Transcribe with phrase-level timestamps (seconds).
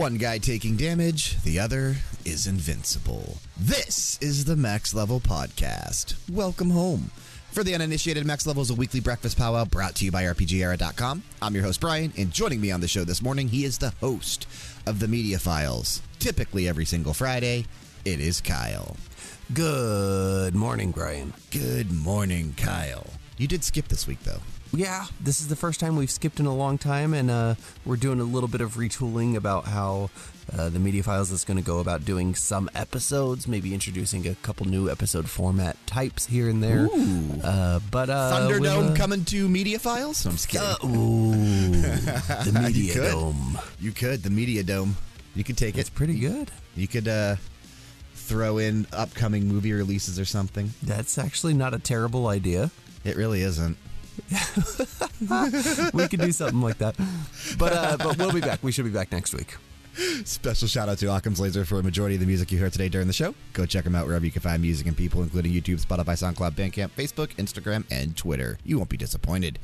[0.00, 3.36] One guy taking damage, the other is invincible.
[3.58, 6.14] This is the Max Level Podcast.
[6.32, 7.10] Welcome home.
[7.50, 11.22] For the uninitiated, Max Level is a weekly breakfast powwow brought to you by RPGera.com.
[11.42, 13.92] I'm your host, Bryan, and joining me on the show this morning, he is the
[14.00, 14.48] host
[14.86, 16.00] of the Media Files.
[16.18, 17.66] Typically every single Friday,
[18.06, 18.96] it is Kyle.
[19.52, 21.34] Good morning, Bryan.
[21.50, 23.06] Good morning, Kyle.
[23.36, 24.40] You did skip this week, though.
[24.72, 27.96] Yeah, this is the first time we've skipped in a long time, and uh, we're
[27.96, 30.10] doing a little bit of retooling about how
[30.56, 34.36] uh, the Media Files is going to go about doing some episodes, maybe introducing a
[34.36, 36.88] couple new episode format types here and there.
[37.42, 40.24] Uh, but uh, Thunderdome uh, coming to Media Files?
[40.24, 40.66] I'm just kidding.
[40.66, 41.32] uh, ooh,
[42.44, 43.10] the Media could.
[43.10, 43.58] Dome.
[43.80, 44.22] you could.
[44.22, 44.96] The Media Dome.
[45.34, 45.80] You could take it.
[45.80, 46.50] It's pretty good.
[46.76, 47.36] You could uh,
[48.14, 50.70] throw in upcoming movie releases or something.
[50.80, 52.70] That's actually not a terrible idea.
[53.04, 53.76] It really isn't.
[55.92, 56.96] We could do something like that.
[57.58, 58.62] But uh, but we'll be back.
[58.62, 59.56] We should be back next week.
[60.24, 62.88] Special shout out to Occam's Laser for a majority of the music you heard today
[62.88, 63.34] during the show.
[63.52, 66.52] Go check them out wherever you can find music and people, including YouTube, Spotify, SoundCloud,
[66.52, 68.58] Bandcamp, Facebook, Instagram, and Twitter.
[68.64, 69.58] You won't be disappointed.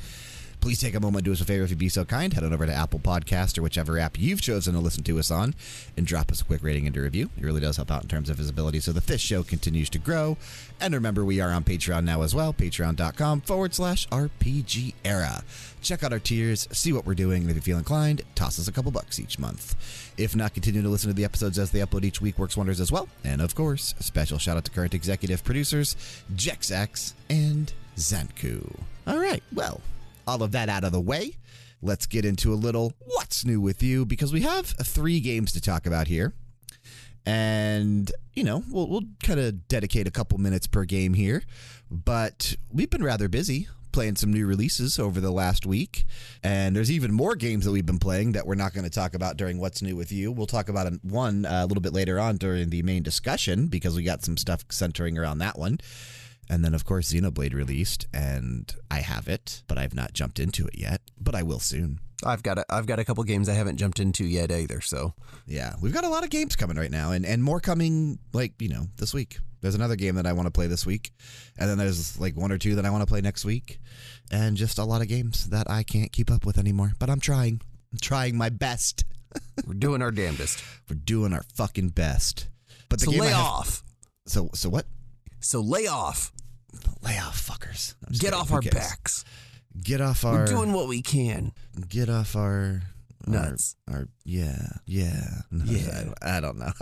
[0.66, 2.32] Please take a moment, do us a favor if you'd be so kind.
[2.32, 5.30] Head on over to Apple Podcast or whichever app you've chosen to listen to us
[5.30, 5.54] on
[5.96, 7.30] and drop us a quick rating and a review.
[7.38, 10.00] It really does help out in terms of visibility so that this show continues to
[10.00, 10.36] grow.
[10.80, 15.44] And remember, we are on Patreon now as well, patreon.com forward slash RPG era.
[15.82, 18.66] Check out our tiers, see what we're doing, and if you feel inclined, toss us
[18.66, 19.76] a couple bucks each month.
[20.18, 22.80] If not, continue to listen to the episodes as they upload each week works wonders
[22.80, 23.06] as well.
[23.22, 25.94] And of course, a special shout out to current executive producers,
[26.34, 28.80] Jexax and Xancu.
[29.06, 29.80] All right, well,
[30.26, 31.36] all of that out of the way,
[31.82, 35.60] let's get into a little what's new with you because we have three games to
[35.60, 36.34] talk about here.
[37.24, 41.42] And, you know, we'll, we'll kind of dedicate a couple minutes per game here.
[41.90, 46.04] But we've been rather busy playing some new releases over the last week.
[46.42, 49.14] And there's even more games that we've been playing that we're not going to talk
[49.14, 50.30] about during What's New with You.
[50.30, 53.96] We'll talk about one uh, a little bit later on during the main discussion because
[53.96, 55.78] we got some stuff centering around that one.
[56.48, 60.66] And then, of course, Xenoblade released, and I have it, but I've not jumped into
[60.66, 61.00] it yet.
[61.20, 61.98] But I will soon.
[62.24, 64.80] I've got a, I've got a couple games I haven't jumped into yet either.
[64.80, 65.12] So
[65.46, 68.52] Yeah, we've got a lot of games coming right now, and, and more coming, like,
[68.60, 69.38] you know, this week.
[69.60, 71.12] There's another game that I want to play this week,
[71.58, 73.80] and then there's like one or two that I want to play next week,
[74.30, 76.92] and just a lot of games that I can't keep up with anymore.
[77.00, 77.60] But I'm trying.
[77.92, 79.04] I'm trying my best.
[79.66, 80.62] we're doing our damnedest.
[80.88, 82.48] We're doing our fucking best.
[82.88, 83.82] But the So game lay have- off.
[84.26, 84.86] So so what?
[85.40, 86.32] So lay off.
[87.02, 87.94] Lay off, fuckers.
[88.10, 88.34] Get kidding.
[88.34, 88.74] off Who our cares?
[88.74, 89.24] backs.
[89.82, 90.34] Get off our.
[90.38, 91.52] We're doing what we can.
[91.88, 92.82] get off our
[93.26, 93.76] our- Nuts.
[93.90, 95.88] Our, yeah, yeah, No, Yeah.
[95.90, 96.72] I don't, I don't know.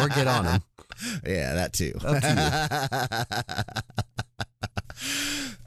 [0.00, 0.62] Or, or get on them.
[1.26, 1.92] yeah, that too.
[2.04, 3.74] Up to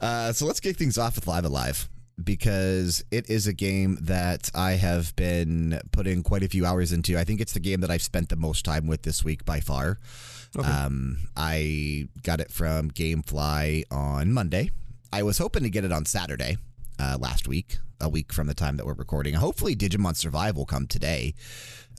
[0.00, 1.88] uh, so let's kick things off with Live A Live
[2.22, 7.18] because it is a game that I have been putting quite a few hours into.
[7.18, 9.60] I think it's the game that I've spent the most time with this week by
[9.60, 9.98] far.
[10.62, 14.70] Um, I got it from GameFly on Monday.
[15.12, 16.56] I was hoping to get it on Saturday
[16.98, 19.34] uh, last week, a week from the time that we're recording.
[19.34, 21.34] Hopefully, Digimon Survive will come today,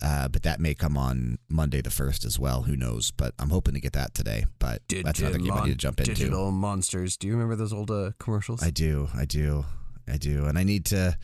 [0.02, 2.64] uh, but that may come on Monday the 1st as well.
[2.64, 3.12] Who knows?
[3.12, 4.46] But I'm hoping to get that today.
[4.60, 6.14] But that's another game I need to jump into.
[6.14, 7.18] Digital monsters.
[7.18, 8.64] Do you remember those old uh, commercials?
[8.64, 9.66] I do, I do,
[10.08, 11.18] I do, and I need to,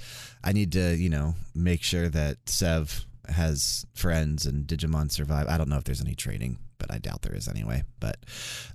[0.44, 5.48] I need to, you know, make sure that Sev has friends and Digimon survive.
[5.48, 7.84] I don't know if there's any trading, but I doubt there is anyway.
[8.00, 8.18] But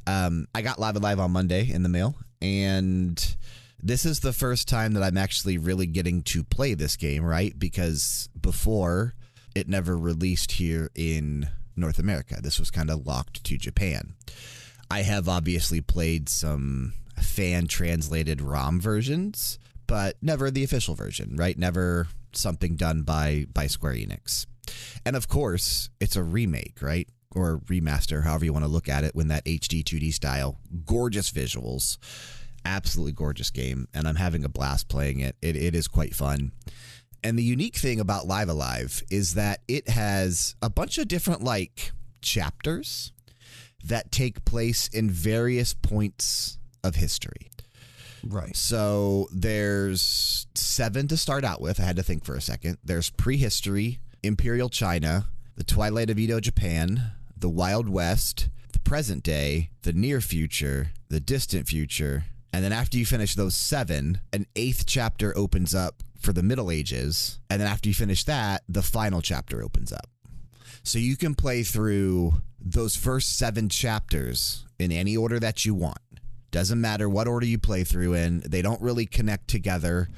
[0.06, 3.36] um, I got Live A Live on Monday in the mail, and
[3.82, 7.56] this is the first time that I'm actually really getting to play this game, right?
[7.58, 9.14] Because before
[9.54, 12.38] it never released here in North America.
[12.42, 14.14] This was kind of locked to Japan.
[14.90, 21.58] I have obviously played some fan translated ROM versions, but never the official version, right?
[21.58, 24.46] Never something done by by Square Enix.
[25.04, 27.08] And of course, it's a remake, right?
[27.36, 31.30] Or remaster, however you want to look at it, when that HD 2D style, gorgeous
[31.30, 31.98] visuals,
[32.64, 35.36] absolutely gorgeous game, and I'm having a blast playing it.
[35.42, 36.52] It, it is quite fun.
[37.22, 41.08] And the unique thing about Live A Live is that it has a bunch of
[41.08, 41.92] different like
[42.22, 43.12] chapters
[43.84, 47.50] that take place in various points of history.
[48.24, 48.56] right.
[48.56, 51.80] So there's seven to start out with.
[51.80, 52.78] I had to think for a second.
[52.84, 59.70] There's prehistory, Imperial China, the Twilight of Edo Japan, the Wild West, the present day,
[59.82, 62.24] the near future, the distant future.
[62.52, 66.70] And then after you finish those seven, an eighth chapter opens up for the Middle
[66.70, 67.38] Ages.
[67.50, 70.08] And then after you finish that, the final chapter opens up.
[70.82, 75.98] So you can play through those first seven chapters in any order that you want.
[76.50, 80.08] Doesn't matter what order you play through in, they don't really connect together.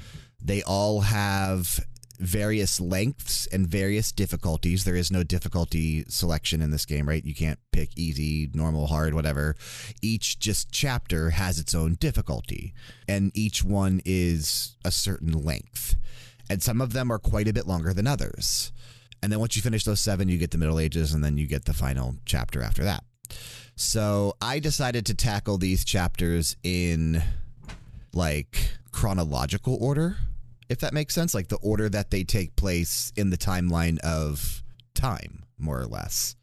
[0.40, 1.80] They all have
[2.18, 4.84] various lengths and various difficulties.
[4.84, 7.24] There is no difficulty selection in this game, right?
[7.24, 9.54] You can't pick easy, normal, hard, whatever.
[10.02, 12.74] Each just chapter has its own difficulty,
[13.08, 15.96] and each one is a certain length.
[16.50, 18.72] And some of them are quite a bit longer than others.
[19.22, 21.46] And then once you finish those seven, you get the Middle Ages, and then you
[21.46, 23.04] get the final chapter after that.
[23.76, 27.22] So I decided to tackle these chapters in
[28.12, 30.16] like chronological order,
[30.68, 31.34] if that makes sense.
[31.34, 34.62] Like the order that they take place in the timeline of
[34.94, 36.36] time, more or less.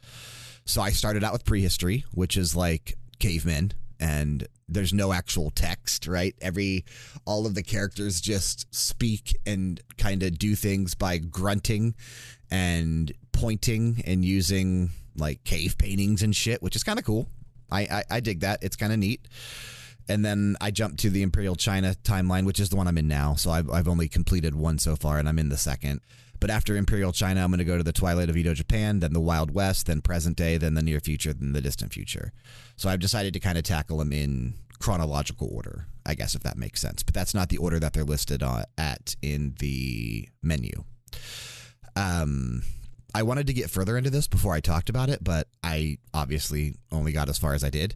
[0.65, 6.07] So I started out with prehistory, which is like cavemen, and there's no actual text,
[6.07, 6.35] right?
[6.41, 6.85] Every
[7.25, 11.93] all of the characters just speak and kind of do things by grunting
[12.49, 17.27] and pointing and using like cave paintings and shit, which is kind of cool.
[17.71, 18.63] I, I, I dig that.
[18.63, 19.27] It's kind of neat.
[20.07, 23.07] And then I jumped to the Imperial China timeline, which is the one I'm in
[23.07, 23.35] now.
[23.35, 26.01] So I've, I've only completed one so far, and I'm in the second.
[26.39, 29.13] But after Imperial China, I'm going to go to the Twilight of Edo Japan, then
[29.13, 32.33] the Wild West, then present day, then the near future, then the distant future.
[32.75, 36.57] So I've decided to kind of tackle them in chronological order, I guess, if that
[36.57, 37.03] makes sense.
[37.03, 40.83] But that's not the order that they're listed on, at in the menu.
[41.95, 42.63] Um,
[43.15, 46.75] I wanted to get further into this before I talked about it, but I obviously
[46.91, 47.95] only got as far as I did.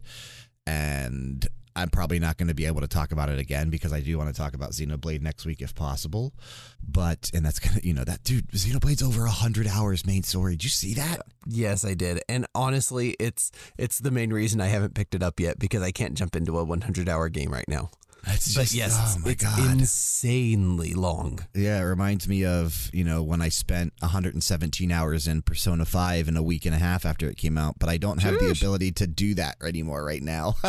[0.66, 1.46] And
[1.76, 4.18] I'm probably not going to be able to talk about it again because I do
[4.18, 6.34] want to talk about Xenoblade next week if possible.
[6.86, 10.52] But, and that's to, you know, that dude, Xenoblade's over 100 hours main story.
[10.52, 11.22] Did you see that?
[11.46, 12.22] Yes, I did.
[12.28, 15.92] And honestly, it's it's the main reason I haven't picked it up yet because I
[15.92, 17.90] can't jump into a 100 hour game right now.
[18.26, 19.58] It's But just, yes, oh my it's God.
[19.72, 21.40] insanely long.
[21.54, 26.28] Yeah, it reminds me of, you know, when I spent 117 hours in Persona 5
[26.28, 28.50] in a week and a half after it came out, but I don't have the
[28.50, 30.54] ability to do that anymore right now.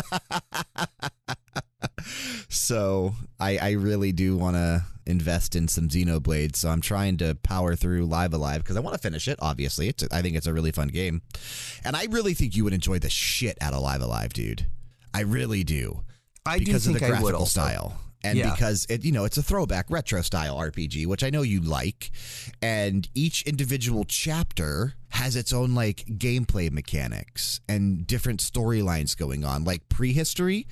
[2.50, 6.56] so I, I really do want to invest in some Xenoblade.
[6.56, 9.38] So I'm trying to power through Live A Live because I want to finish it,
[9.42, 9.89] obviously.
[9.89, 11.21] It's I think it's a really fun game.
[11.83, 14.68] And I really think you would enjoy the shit out of Live A Live, dude.
[15.13, 16.01] I really do
[16.45, 17.61] I do because of think the I graphical would also.
[17.61, 18.51] style and Yeah.
[18.51, 22.11] because it you know it's a throwback retro style RPG which I know you like
[22.61, 29.63] and each individual chapter has its own like gameplay mechanics and different storylines going on
[29.63, 30.67] like prehistory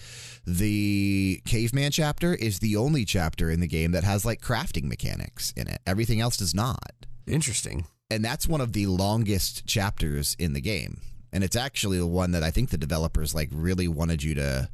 [0.46, 5.54] the caveman chapter is the only chapter in the game that has like crafting mechanics
[5.56, 7.86] in it everything else does not Interesting.
[8.10, 11.00] and that's one of the longest chapters in the game
[11.32, 14.70] and it's actually the one that i think the developers like really wanted you to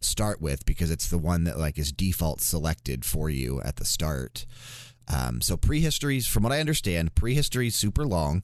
[0.00, 3.84] start with because it's the one that like is default selected for you at the
[3.84, 4.46] start
[5.08, 8.42] um, so prehistory's from what i understand prehistory's super long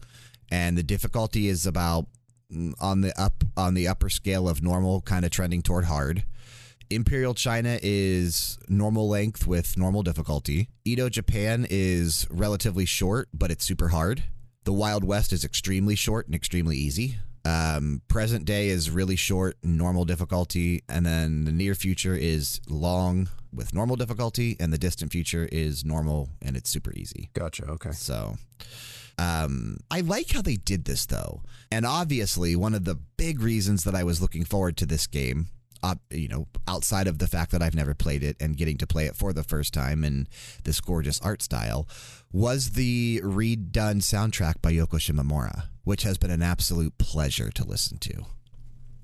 [0.50, 2.06] and the difficulty is about
[2.52, 6.24] mm, on the up on the upper scale of normal kind of trending toward hard
[6.94, 10.68] Imperial China is normal length with normal difficulty.
[10.84, 14.24] Edo Japan is relatively short, but it's super hard.
[14.64, 17.16] The Wild West is extremely short and extremely easy.
[17.44, 23.28] Um, present day is really short, normal difficulty, and then the near future is long
[23.52, 27.30] with normal difficulty, and the distant future is normal and it's super easy.
[27.34, 27.64] Gotcha.
[27.64, 27.90] Okay.
[27.92, 28.36] So,
[29.18, 33.84] um, I like how they did this though, and obviously one of the big reasons
[33.84, 35.48] that I was looking forward to this game,
[35.82, 38.86] uh, you know, outside of the fact that I've never played it and getting to
[38.86, 40.28] play it for the first time in
[40.62, 41.88] this gorgeous art style,
[42.32, 47.98] was the redone soundtrack by Yoko Shimomura, which has been an absolute pleasure to listen
[47.98, 48.24] to.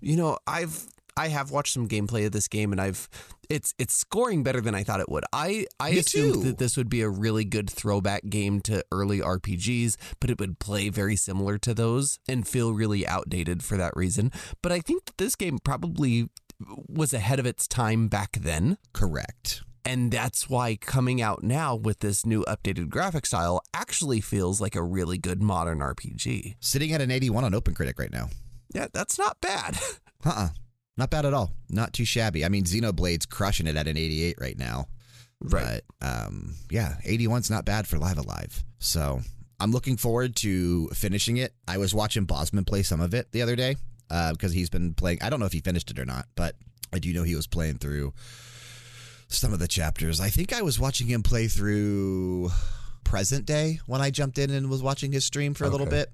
[0.01, 3.09] You know, I've I have watched some gameplay of this game, and I've
[3.49, 5.25] it's it's scoring better than I thought it would.
[5.33, 6.43] I I Me assumed too.
[6.45, 10.61] that this would be a really good throwback game to early RPGs, but it would
[10.61, 14.31] play very similar to those and feel really outdated for that reason.
[14.63, 16.29] But I think that this game probably
[16.89, 18.79] was ahead of its time back then.
[18.93, 19.63] Correct.
[19.85, 24.75] And that's why coming out now with this new updated graphic style actually feels like
[24.75, 26.57] a really good modern RPG.
[26.61, 28.29] Sitting at an 81 on OpenCritic right now.
[28.75, 29.79] Yeah, that's not bad.
[30.25, 30.49] Uh uh
[30.97, 31.53] Not bad at all.
[31.71, 32.45] Not too shabby.
[32.45, 34.89] I mean, Xenoblade's crushing it at an 88 right now.
[35.41, 35.81] Right.
[36.01, 38.65] But um, yeah, 81's not bad for Live A Live.
[38.81, 39.21] So
[39.61, 41.55] I'm looking forward to finishing it.
[41.69, 43.77] I was watching Bosman play some of it the other day
[44.09, 45.19] because he's been playing.
[45.23, 46.57] I don't know if he finished it or not, but
[46.93, 48.13] I do know he was playing through
[49.29, 50.21] some of the chapters.
[50.21, 52.51] I think I was watching him play through
[53.05, 56.11] present day when I jumped in and was watching his stream for a little bit.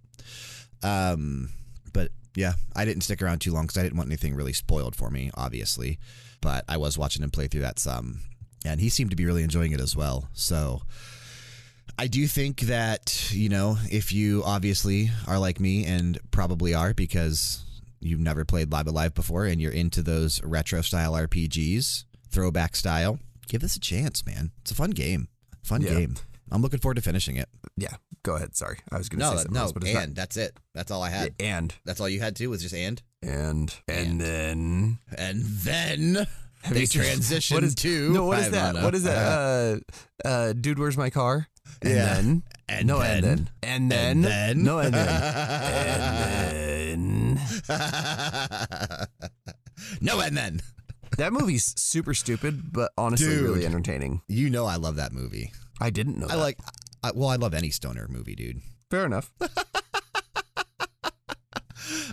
[0.83, 1.51] Um,
[1.93, 4.95] but yeah, I didn't stick around too long because I didn't want anything really spoiled
[4.97, 5.99] for me, obviously.
[6.41, 8.21] But I was watching him play through that some,
[8.65, 10.29] and he seemed to be really enjoying it as well.
[10.35, 10.83] So
[11.99, 16.93] I do think that, you know, if you obviously are like me and probably are
[16.93, 17.63] because
[18.01, 22.05] you've never played Live A Live before and you're into those retro style RPGs,
[22.35, 24.51] throwback style, give this a chance, man.
[24.63, 25.29] It's a fun game.
[25.63, 25.91] Fun Yeah.
[25.95, 26.17] game.
[26.51, 27.49] I'm looking forward to finishing it.
[27.77, 28.55] Yeah, go ahead.
[28.55, 30.57] Sorry, I was going to No, say something no, else, but and that's it.
[30.75, 31.19] That's all I not.
[31.19, 31.35] had.
[31.41, 34.21] And That's all you had too was just and, and and, And.
[34.21, 36.27] then and then
[36.71, 38.75] they you seen- transitioned what is, to No, what is that?
[38.75, 39.81] What is that?
[40.25, 41.49] Uh, uh, dude, where's my car?
[41.83, 42.15] And Yeah.
[42.15, 43.51] then And no, and then.
[43.63, 44.63] then and then And then.
[44.65, 45.09] no, and then
[46.95, 47.41] and then.
[50.01, 50.61] no, and then
[51.19, 53.43] That movie's super stupid, but honestly Dude.
[53.43, 54.23] really entertaining.
[54.29, 55.53] you know I love that movie.
[55.81, 56.27] I didn't know.
[56.27, 56.39] I that.
[56.39, 56.59] like.
[57.03, 58.63] I, well, I love any stoner movie, dude.
[58.91, 59.31] Fair enough.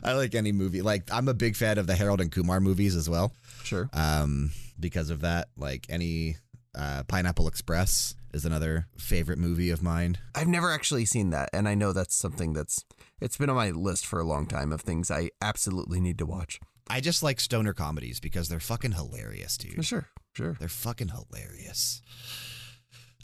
[0.03, 0.81] I like any movie.
[0.81, 3.31] Like I'm a big fan of the Harold and Kumar movies as well.
[3.63, 3.89] Sure.
[3.93, 6.37] Um, because of that, like any
[6.75, 10.17] uh, Pineapple Express is another favorite movie of mine.
[10.35, 12.83] I've never actually seen that, and I know that's something that's
[13.19, 16.25] it's been on my list for a long time of things I absolutely need to
[16.25, 16.59] watch.
[16.91, 19.85] I just like stoner comedies because they're fucking hilarious, dude.
[19.85, 20.57] Sure, sure.
[20.59, 22.01] They're fucking hilarious.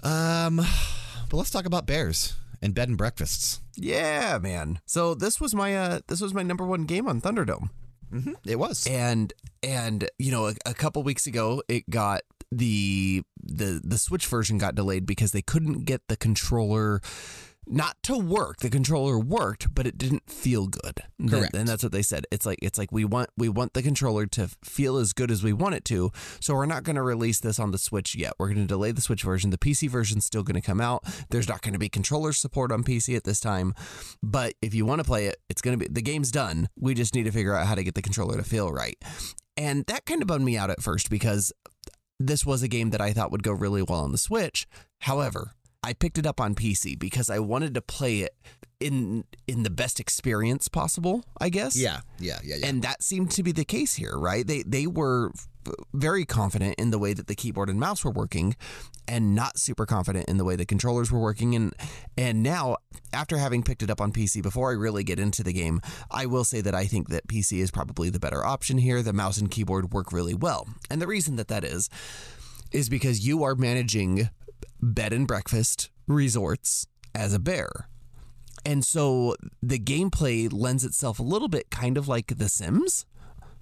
[0.01, 0.57] Um,
[1.29, 3.59] but let's talk about bears and bed and breakfasts.
[3.75, 4.79] Yeah, man.
[4.85, 7.69] So this was my uh this was my number one game on Thunderdome.
[8.11, 8.33] Mm-hmm.
[8.45, 8.87] It was.
[8.87, 12.21] and and you know a, a couple weeks ago it got
[12.51, 17.01] the the the switch version got delayed because they couldn't get the controller
[17.69, 21.01] not to work the controller worked but it didn't feel good.
[21.19, 21.55] And Correct.
[21.55, 22.25] and that's what they said.
[22.31, 25.43] It's like it's like we want we want the controller to feel as good as
[25.43, 28.33] we want it to so we're not going to release this on the switch yet.
[28.37, 29.49] We're going to delay the switch version.
[29.49, 31.03] The pc version's still going to come out.
[31.29, 33.73] There's not going to be controller support on pc at this time
[34.23, 36.69] but if you want to play it it's going to be the game's done.
[36.79, 38.97] We just need to figure out how to get the controller to feel right.
[39.55, 41.51] And that kind of bummed me out at first because
[42.19, 44.67] this was a game that I thought would go really well on the Switch.
[45.01, 45.53] However,
[45.87, 48.35] I picked it up on PC because I wanted to play it
[48.81, 51.77] in in the best experience possible, I guess.
[51.77, 52.67] yeah, yeah, yeah, yeah.
[52.67, 54.45] And that seemed to be the case here, right?
[54.45, 55.31] They they were
[55.93, 58.55] very confident in the way that the keyboard and mouse were working
[59.07, 61.73] and not super confident in the way the controllers were working and
[62.17, 62.77] and now
[63.13, 65.79] after having picked it up on PC before I really get into the game,
[66.11, 69.01] I will say that I think that PC is probably the better option here.
[69.01, 70.67] The mouse and keyboard work really well.
[70.89, 71.89] And the reason that that is
[72.73, 74.29] is because you are managing
[74.81, 77.87] bed and breakfast resorts as a bear.
[78.65, 83.05] And so the gameplay lends itself a little bit kind of like The Sims,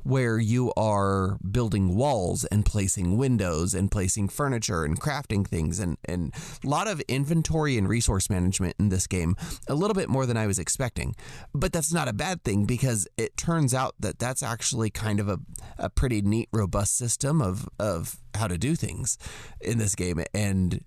[0.05, 5.97] where you are building walls and placing windows and placing furniture and crafting things and,
[6.05, 6.31] and
[6.63, 9.35] a lot of inventory and resource management in this game,
[9.67, 11.15] a little bit more than I was expecting.
[11.55, 15.27] But that's not a bad thing because it turns out that that's actually kind of
[15.27, 15.39] a,
[15.79, 19.17] a pretty neat, robust system of, of how to do things
[19.59, 20.23] in this game.
[20.35, 20.85] And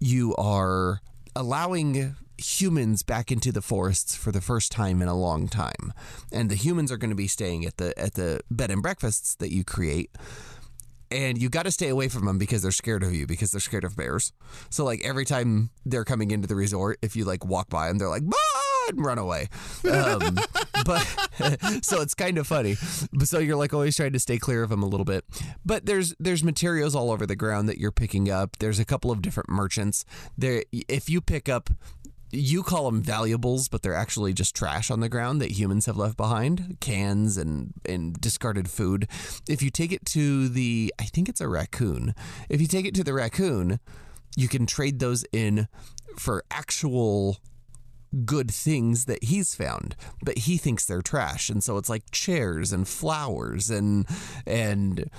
[0.00, 1.02] you are
[1.36, 5.92] allowing humans back into the forests for the first time in a long time.
[6.32, 9.34] And the humans are going to be staying at the at the bed and breakfasts
[9.36, 10.10] that you create.
[11.10, 13.60] And you got to stay away from them because they're scared of you because they're
[13.60, 14.32] scared of bears.
[14.70, 17.98] So like every time they're coming into the resort if you like walk by them
[17.98, 19.48] they're like "Bah!" And run away.
[19.90, 20.38] Um,
[20.84, 21.04] but
[21.82, 22.76] so it's kind of funny.
[23.12, 25.24] But so you're like always trying to stay clear of them a little bit.
[25.64, 28.56] But there's there's materials all over the ground that you're picking up.
[28.58, 30.04] There's a couple of different merchants.
[30.36, 31.70] There if you pick up
[32.32, 35.96] you call them valuables, but they're actually just trash on the ground that humans have
[35.96, 39.08] left behind, cans and and discarded food.
[39.48, 42.14] If you take it to the, I think it's a raccoon.
[42.48, 43.78] If you take it to the raccoon,
[44.36, 45.68] you can trade those in
[46.18, 47.38] for actual
[48.24, 52.72] good things that he's found but he thinks they're trash and so it's like chairs
[52.72, 54.06] and flowers and
[54.46, 55.10] and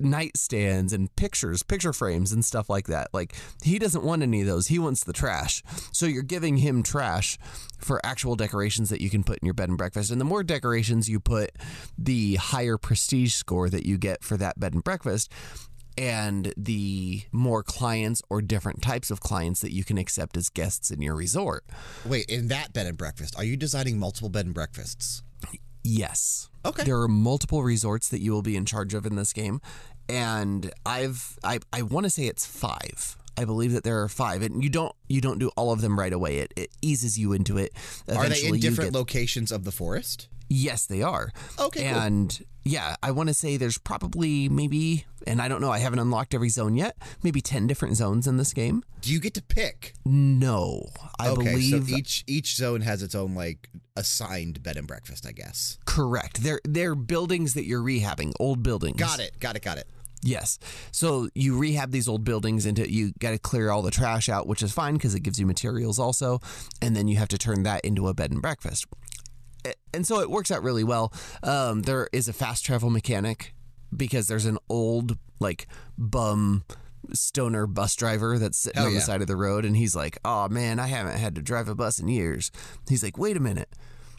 [0.00, 3.08] nightstands and pictures, picture frames and stuff like that.
[3.12, 4.68] Like he doesn't want any of those.
[4.68, 5.62] He wants the trash.
[5.92, 7.38] So you're giving him trash
[7.78, 10.10] for actual decorations that you can put in your bed and breakfast.
[10.10, 11.52] And the more decorations you put,
[11.96, 15.32] the higher prestige score that you get for that bed and breakfast.
[15.98, 20.90] And the more clients or different types of clients that you can accept as guests
[20.90, 21.64] in your resort.
[22.04, 25.22] Wait, in that bed and breakfast, are you designing multiple bed and breakfasts?
[25.82, 26.48] Yes.
[26.64, 26.84] Okay.
[26.84, 29.60] There are multiple resorts that you will be in charge of in this game,
[30.08, 33.16] and I've I I want to say it's five.
[33.36, 35.98] I believe that there are five, and you don't you don't do all of them
[35.98, 36.38] right away.
[36.38, 37.72] It it eases you into it.
[38.14, 40.28] Are they in different get- locations of the forest?
[40.48, 41.30] Yes, they are.
[41.58, 41.98] Okay, cool.
[42.00, 45.98] And yeah, I want to say there's probably maybe, and I don't know, I haven't
[45.98, 46.96] unlocked every zone yet.
[47.22, 48.82] Maybe ten different zones in this game.
[49.00, 49.94] Do you get to pick?
[50.04, 50.88] No,
[51.18, 55.26] I okay, believe so each each zone has its own like assigned bed and breakfast,
[55.26, 55.78] I guess.
[55.86, 56.42] correct.
[56.42, 58.98] They're they're buildings that you're rehabbing, old buildings.
[58.98, 59.38] Got it.
[59.40, 59.62] Got it.
[59.62, 59.86] Got it.
[60.20, 60.58] Yes.
[60.90, 64.48] So you rehab these old buildings into you got to clear all the trash out,
[64.48, 66.40] which is fine because it gives you materials also,
[66.82, 68.86] and then you have to turn that into a bed and breakfast.
[69.92, 71.12] And so it works out really well.
[71.42, 73.54] Um, there is a fast travel mechanic
[73.94, 76.64] because there's an old like bum
[77.12, 78.98] stoner bus driver that's sitting Hell on yeah.
[78.98, 81.68] the side of the road and he's like, "Oh man, I haven't had to drive
[81.68, 82.50] a bus in years."
[82.88, 83.70] He's like, "Wait a minute.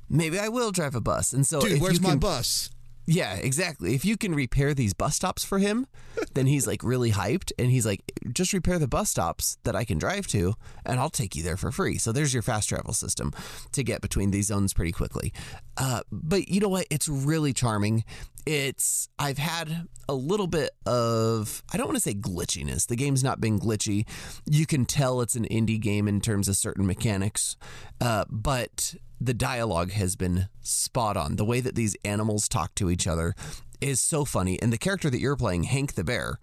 [0.09, 2.69] Maybe I will drive a bus." And so Dude, where's you my bus?
[3.11, 3.95] Yeah, exactly.
[3.95, 5.87] If you can repair these bus stops for him,
[6.35, 9.83] then he's like really hyped and he's like, just repair the bus stops that I
[9.83, 10.53] can drive to
[10.85, 11.97] and I'll take you there for free.
[11.97, 13.33] So there's your fast travel system
[13.71, 15.33] to get between these zones pretty quickly.
[15.75, 16.85] Uh, but you know what?
[16.91, 18.03] It's really charming.
[18.45, 22.85] It's, I've had a little bit of, I don't want to say glitchiness.
[22.85, 24.07] The game's not been glitchy.
[24.45, 27.57] You can tell it's an indie game in terms of certain mechanics,
[28.01, 31.35] uh, but the dialogue has been spot on.
[31.35, 33.35] The way that these animals talk to each other
[33.81, 34.61] is so funny.
[34.61, 36.39] And the character that you're playing, Hank the Bear,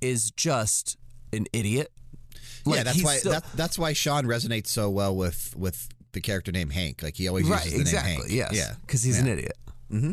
[0.00, 0.96] is just
[1.32, 1.92] an idiot.
[2.66, 6.50] yeah, that's why so- that, that's why Sean resonates so well with with the character
[6.52, 7.02] named Hank.
[7.02, 8.10] Like he always right, uses the exactly.
[8.12, 8.32] name Hank.
[8.32, 9.56] Yes, Yeah, because he's an idiot.
[9.90, 10.12] Mm-hmm.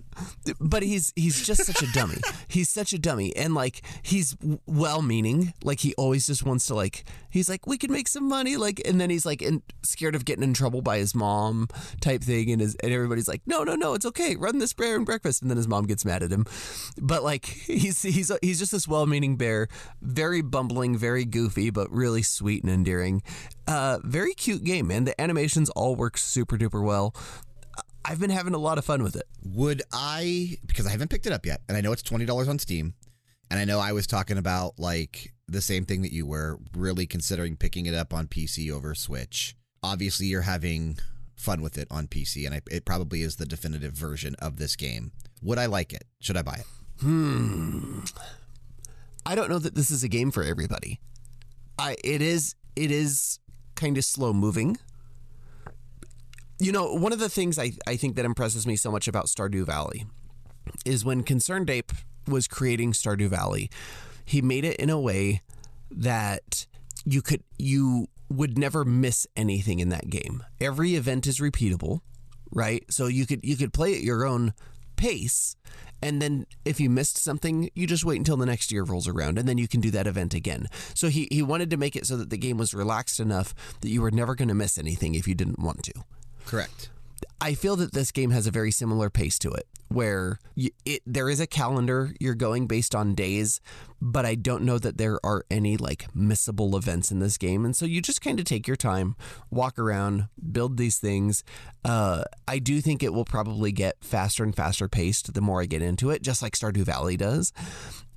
[0.59, 2.17] But he's he's just such a dummy.
[2.47, 5.53] he's such a dummy, and like he's well meaning.
[5.63, 8.55] Like he always just wants to like he's like we can make some money.
[8.57, 11.67] Like and then he's like in, scared of getting in trouble by his mom
[11.99, 14.95] type thing, and his and everybody's like no no no it's okay run this bear
[14.95, 16.45] and breakfast, and then his mom gets mad at him.
[17.01, 19.67] But like he's he's he's just this well meaning bear,
[20.01, 23.21] very bumbling, very goofy, but really sweet and endearing.
[23.67, 25.05] Uh, very cute game, man.
[25.05, 27.15] The animations all work super duper well.
[28.07, 29.25] I've been having a lot of fun with it.
[29.43, 32.47] Would I because I haven't picked it up yet, and I know it's twenty dollars
[32.47, 32.93] on Steam,
[33.49, 37.07] and I know I was talking about like the same thing that you were really
[37.07, 39.55] considering picking it up on PC over Switch.
[39.81, 40.97] Obviously, you're having
[41.35, 44.75] fun with it on PC, and I, it probably is the definitive version of this
[44.75, 45.11] game.
[45.41, 46.05] Would I like it?
[46.19, 46.65] Should I buy it?
[47.01, 48.01] Hmm.
[49.25, 50.99] I don't know that this is a game for everybody.
[51.79, 53.39] I it is it is
[53.75, 54.77] kind of slow moving.
[56.59, 59.25] You know, one of the things I, I think that impresses me so much about
[59.25, 60.05] Stardew Valley
[60.85, 61.91] is when Concerned Ape
[62.27, 63.69] was creating Stardew Valley,
[64.23, 65.41] he made it in a way
[65.91, 66.65] that
[67.05, 70.43] you could you would never miss anything in that game.
[70.59, 71.99] Every event is repeatable,
[72.51, 72.83] right?
[72.89, 74.53] So you could you could play at your own
[74.95, 75.55] pace
[76.01, 79.37] and then if you missed something, you just wait until the next year rolls around
[79.37, 80.67] and then you can do that event again.
[80.93, 83.89] So he he wanted to make it so that the game was relaxed enough that
[83.89, 85.93] you were never going to miss anything if you didn't want to.
[86.45, 86.89] Correct.
[87.41, 91.01] I feel that this game has a very similar pace to it, where you, it
[91.05, 93.59] there is a calendar you're going based on days,
[94.01, 97.75] but I don't know that there are any like missable events in this game, and
[97.75, 99.15] so you just kind of take your time,
[99.51, 101.43] walk around, build these things.
[101.83, 105.65] Uh, I do think it will probably get faster and faster paced the more I
[105.65, 107.53] get into it, just like Stardew Valley does,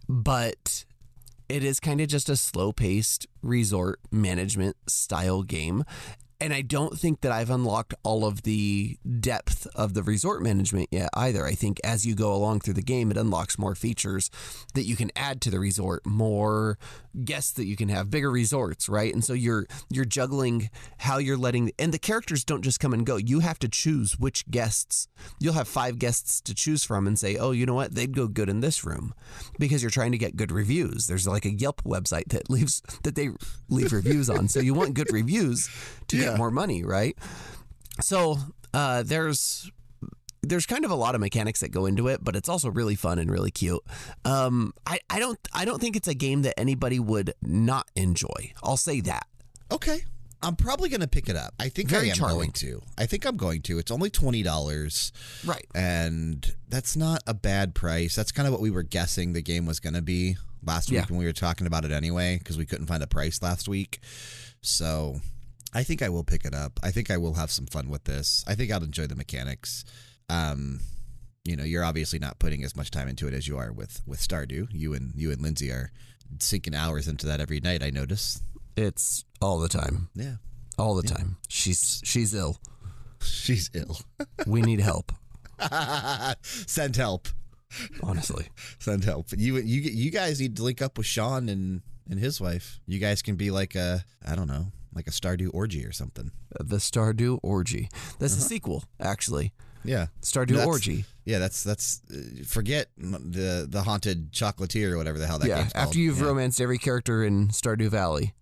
[0.08, 0.84] but.
[1.50, 5.82] It is kind of just a slow paced resort management style game.
[6.40, 10.88] And I don't think that I've unlocked all of the depth of the resort management
[10.92, 11.44] yet either.
[11.44, 14.30] I think as you go along through the game, it unlocks more features
[14.74, 16.78] that you can add to the resort, more
[17.24, 19.12] guests that you can have, bigger resorts, right?
[19.12, 23.04] And so you're you're juggling how you're letting and the characters don't just come and
[23.04, 23.16] go.
[23.16, 25.08] You have to choose which guests.
[25.40, 27.96] You'll have five guests to choose from and say, "Oh, you know what?
[27.96, 29.12] They'd go good in this room."
[29.58, 31.08] Because you're trying to get good reviews.
[31.08, 33.30] There's like a Yelp website that leaves that they
[33.68, 34.46] leave reviews on.
[34.46, 35.68] So you want good reviews
[36.06, 36.27] to Yeah.
[36.30, 37.16] Get more money, right?
[38.00, 38.36] So
[38.74, 39.70] uh, there's
[40.42, 42.94] there's kind of a lot of mechanics that go into it, but it's also really
[42.94, 43.82] fun and really cute.
[44.24, 48.52] Um, I, I don't I don't think it's a game that anybody would not enjoy.
[48.62, 49.26] I'll say that.
[49.72, 50.04] Okay.
[50.40, 51.52] I'm probably going to pick it up.
[51.58, 52.36] I think Very I am charming.
[52.36, 52.80] going to.
[52.96, 53.78] I think I'm going to.
[53.80, 55.10] It's only twenty dollars,
[55.44, 55.66] Right.
[55.74, 58.14] and that's not a bad price.
[58.14, 61.00] That's kind of what we were guessing the game was going to be last Yeah.
[61.00, 63.66] week when we were talking about it anyway, because we couldn't find a price last
[63.68, 63.98] week.
[64.60, 65.20] So,
[65.74, 66.80] I think I will pick it up.
[66.82, 68.44] I think I will have some fun with this.
[68.46, 69.84] I think I'll enjoy the mechanics.
[70.30, 70.80] Um,
[71.44, 74.02] you know, you're obviously not putting as much time into it as you are with
[74.06, 74.68] with Stardew.
[74.72, 75.90] You and you and Lindsay are
[76.40, 77.82] sinking hours into that every night.
[77.82, 78.40] I notice.
[78.76, 80.08] It's all the time.
[80.14, 80.36] Yeah,
[80.78, 81.36] All the time.
[81.48, 82.58] She's she's ill.
[83.22, 83.98] she's ill.
[84.46, 85.12] We need help.
[86.42, 87.28] Send help.
[88.02, 88.46] Honestly.
[88.78, 89.26] Send help.
[89.36, 92.80] You you you guys need to link up with Sean and and his wife.
[92.86, 96.30] You guys can be like a I don't know, like a Stardew orgy or something.
[96.58, 97.88] The Stardew Orgy.
[98.18, 99.52] That's a sequel, actually.
[99.84, 100.06] Yeah.
[100.22, 101.04] Stardew That's- Orgy.
[101.24, 105.58] Yeah, that's that's uh, forget the the haunted chocolatier or whatever the hell that yeah.
[105.58, 105.86] game's called.
[105.88, 106.24] After you've Yeah.
[106.26, 108.32] romanced every character in Stardew Valley,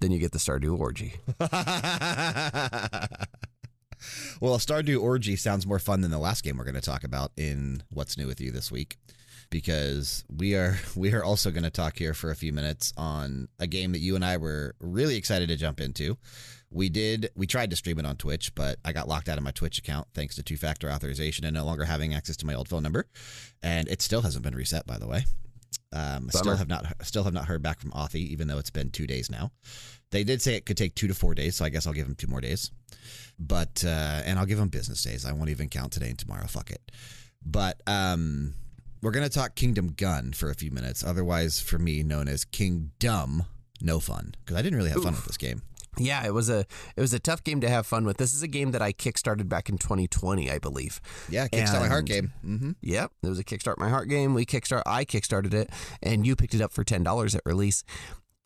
[0.00, 1.14] then you get the Stardew Orgy.
[4.40, 7.32] well, Stardew Orgy sounds more fun than the last game we're going to talk about
[7.36, 8.96] in What's New with You this week,
[9.52, 13.46] because we are we are also going to talk here for a few minutes on
[13.60, 16.18] a game that you and I were really excited to jump into.
[16.70, 19.44] We did we tried to stream it on Twitch, but I got locked out of
[19.44, 22.54] my Twitch account thanks to two factor authorization and no longer having access to my
[22.54, 23.06] old phone number,
[23.62, 25.24] and it still hasn't been reset by the way.
[25.94, 28.90] Um, still have not still have not heard back from Authy, even though it's been
[28.90, 29.52] two days now.
[30.10, 32.06] They did say it could take two to four days, so I guess I'll give
[32.06, 32.70] them two more days.
[33.38, 35.26] But uh, and I'll give them business days.
[35.26, 36.46] I won't even count today and tomorrow.
[36.46, 36.90] Fuck it.
[37.44, 38.54] But um,
[39.02, 41.04] we're gonna talk Kingdom Gun for a few minutes.
[41.04, 43.44] Otherwise, for me, known as Kingdom
[43.80, 45.62] No Fun, because I didn't really have fun with this game.
[45.98, 46.60] Yeah, it was a
[46.96, 48.16] it was a tough game to have fun with.
[48.16, 51.02] This is a game that I kickstarted back in 2020, I believe.
[51.28, 52.32] Yeah, Kickstart My Heart game.
[52.40, 54.32] hmm Yep, it was a Kickstart My Heart game.
[54.32, 55.68] We kickstart I kickstarted it,
[56.02, 57.84] and you picked it up for ten dollars at release.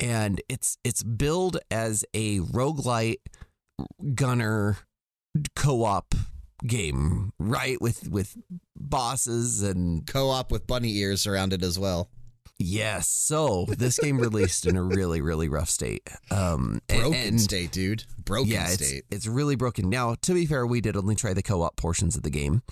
[0.00, 3.20] And it's it's billed as a roguelite
[4.14, 4.78] gunner
[5.54, 6.14] co-op
[6.66, 7.80] game, right?
[7.80, 8.36] With with
[8.76, 12.10] bosses and Co-op with bunny ears around it as well.
[12.58, 13.08] yes.
[13.08, 16.08] So this game released in a really really rough state.
[16.30, 18.04] Um, Broken and- state, dude.
[18.24, 19.04] Broken yeah, it's, state.
[19.10, 19.88] it's really broken.
[19.88, 22.62] Now, to be fair, we did only try the co-op portions of the game.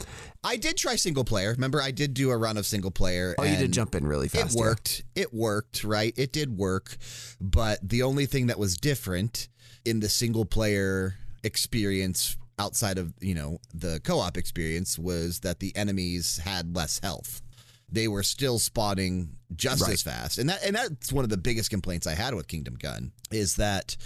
[0.42, 1.51] I did try single player.
[1.53, 3.37] Remember, I did do a run of single player.
[3.38, 4.55] Oh, you did jump in really fast.
[4.55, 4.64] It yeah.
[4.64, 5.05] worked.
[5.14, 6.12] It worked, right?
[6.16, 6.97] It did work.
[7.40, 9.49] But the only thing that was different
[9.85, 15.61] in the single player experience outside of, you know, the co op experience was that
[15.61, 17.43] the enemies had less health.
[17.90, 19.93] They were still spawning just Right.
[19.93, 20.38] as fast.
[20.38, 23.57] And that and that's one of the biggest complaints I had with Kingdom Gun is
[23.57, 23.97] that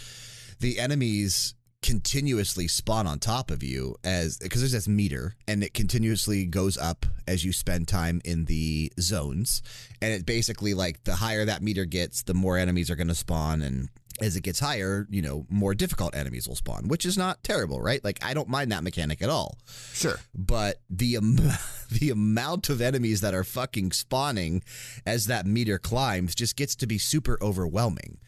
[0.60, 5.72] the enemies continuously spawn on top of you as because there's this meter and it
[5.74, 9.62] continuously goes up as you spend time in the zones
[10.02, 13.14] and it basically like the higher that meter gets the more enemies are going to
[13.14, 13.88] spawn and
[14.20, 17.80] as it gets higher you know more difficult enemies will spawn which is not terrible
[17.80, 19.56] right like i don't mind that mechanic at all
[19.92, 20.18] Sure.
[20.34, 21.38] but the am-
[21.90, 24.62] the amount of enemies that are fucking spawning
[25.06, 28.18] as that meter climbs just gets to be super overwhelming.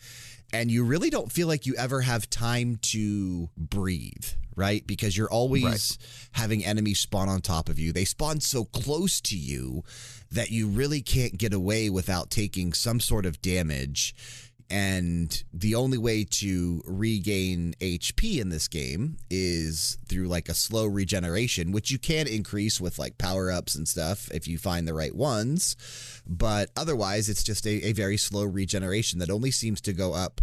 [0.53, 4.25] And you really don't feel like you ever have time to breathe,
[4.57, 4.85] right?
[4.85, 5.97] Because you're always
[6.33, 7.93] having enemies spawn on top of you.
[7.93, 9.85] They spawn so close to you
[10.33, 14.15] that you really can't get away without taking some sort of damage.
[14.71, 20.87] And the only way to regain HP in this game is through like a slow
[20.87, 24.95] regeneration, which you can increase with like power ups and stuff if you find the
[24.95, 25.75] right ones.
[26.27, 30.41] But otherwise, it's just a, a very slow regeneration that only seems to go up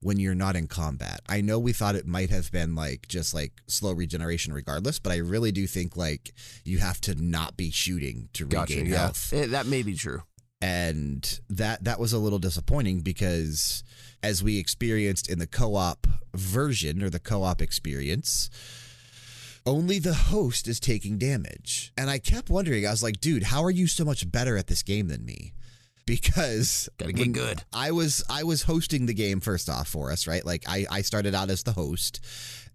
[0.00, 1.20] when you're not in combat.
[1.28, 5.12] I know we thought it might have been like just like slow regeneration regardless, but
[5.12, 6.32] I really do think like
[6.64, 8.74] you have to not be shooting to Gotcha.
[8.74, 8.98] regain Yeah.
[8.98, 10.22] health Eh, that may be true.
[10.66, 13.84] And that that was a little disappointing because
[14.22, 18.50] as we experienced in the co-op version or the co-op experience
[19.64, 23.62] only the host is taking damage and i kept wondering i was like dude how
[23.62, 25.52] are you so much better at this game than me
[26.04, 27.62] because Gotta get good.
[27.72, 30.46] I was I was hosting the game first off for us, right?
[30.46, 32.20] Like I I started out as the host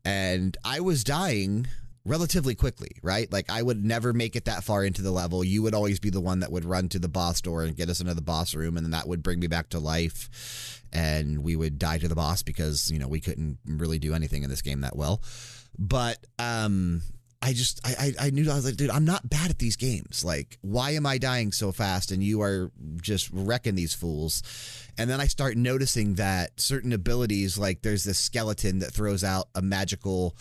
[0.04, 1.68] and I was dying
[2.06, 3.32] relatively quickly, right?
[3.32, 5.44] Like I would never make it that far into the level.
[5.44, 7.90] You would always be the one that would run to the boss door and get
[7.90, 11.44] us into the boss room and then that would bring me back to life and
[11.44, 14.50] we would die to the boss because, you know, we couldn't really do anything in
[14.50, 15.22] this game that well.
[15.78, 17.02] But um
[17.44, 19.76] I just I, I I knew I was like, dude, I'm not bad at these
[19.76, 20.24] games.
[20.24, 24.44] Like, why am I dying so fast and you are just wrecking these fools?
[24.98, 29.48] And then I start noticing that certain abilities, like there's this skeleton that throws out
[29.56, 30.36] a magical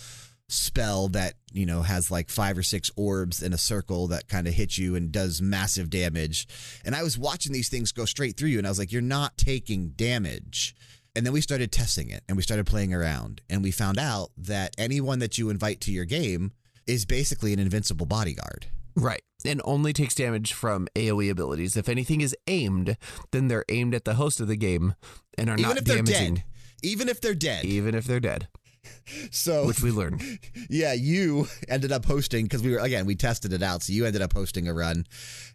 [0.50, 4.46] spell that, you know, has like five or six orbs in a circle that kind
[4.46, 6.46] of hits you and does massive damage.
[6.84, 9.02] And I was watching these things go straight through you, and I was like, you're
[9.02, 10.74] not taking damage.
[11.16, 14.30] And then we started testing it and we started playing around and we found out
[14.38, 16.52] that anyone that you invite to your game
[16.86, 18.66] is basically an invincible bodyguard.
[18.94, 19.20] Right.
[19.44, 21.76] And only takes damage from AoE abilities.
[21.76, 22.96] If anything is aimed,
[23.32, 24.94] then they're aimed at the host of the game
[25.36, 26.44] and are Even not if they're damaging, dead.
[26.82, 27.64] Even if they're dead.
[27.64, 28.46] even if they're dead,
[29.30, 30.22] So which we learned.
[30.68, 33.82] yeah, you ended up hosting because we were again we tested it out.
[33.82, 35.06] So you ended up hosting a run,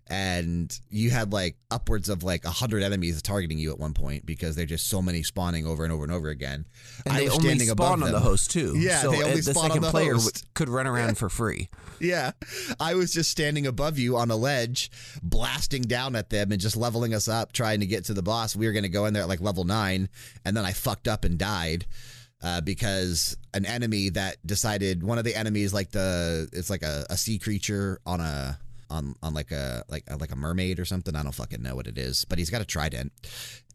[0.07, 4.25] and you had like upwards of like a hundred enemies targeting you at one point
[4.25, 6.65] because there's just so many spawning over and over and over again.
[7.05, 8.75] And I they was only standing above spawn on the host too.
[8.77, 10.45] Yeah, so they only uh, the second the player host.
[10.53, 11.69] could run around for free.
[11.99, 12.31] Yeah,
[12.79, 14.91] I was just standing above you on a ledge,
[15.23, 18.55] blasting down at them and just leveling us up, trying to get to the boss.
[18.55, 20.09] We were going to go in there at like level nine,
[20.43, 21.85] and then I fucked up and died.
[22.43, 27.05] Uh, because an enemy that decided one of the enemies like the it's like a,
[27.09, 31.15] a sea creature on a on on like a like like a mermaid or something
[31.15, 33.13] I don't fucking know what it is but he's got a trident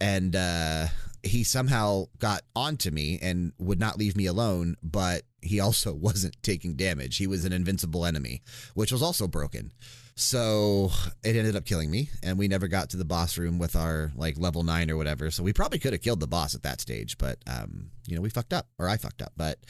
[0.00, 0.86] and uh
[1.22, 6.42] he somehow got onto me and would not leave me alone, but he also wasn't
[6.42, 7.16] taking damage.
[7.16, 8.42] He was an invincible enemy,
[8.74, 9.72] which was also broken.
[10.20, 10.90] So
[11.24, 14.12] it ended up killing me, and we never got to the boss room with our
[14.14, 15.30] like level nine or whatever.
[15.30, 18.20] So we probably could have killed the boss at that stage, but um, you know,
[18.20, 19.32] we fucked up, or I fucked up.
[19.34, 19.60] But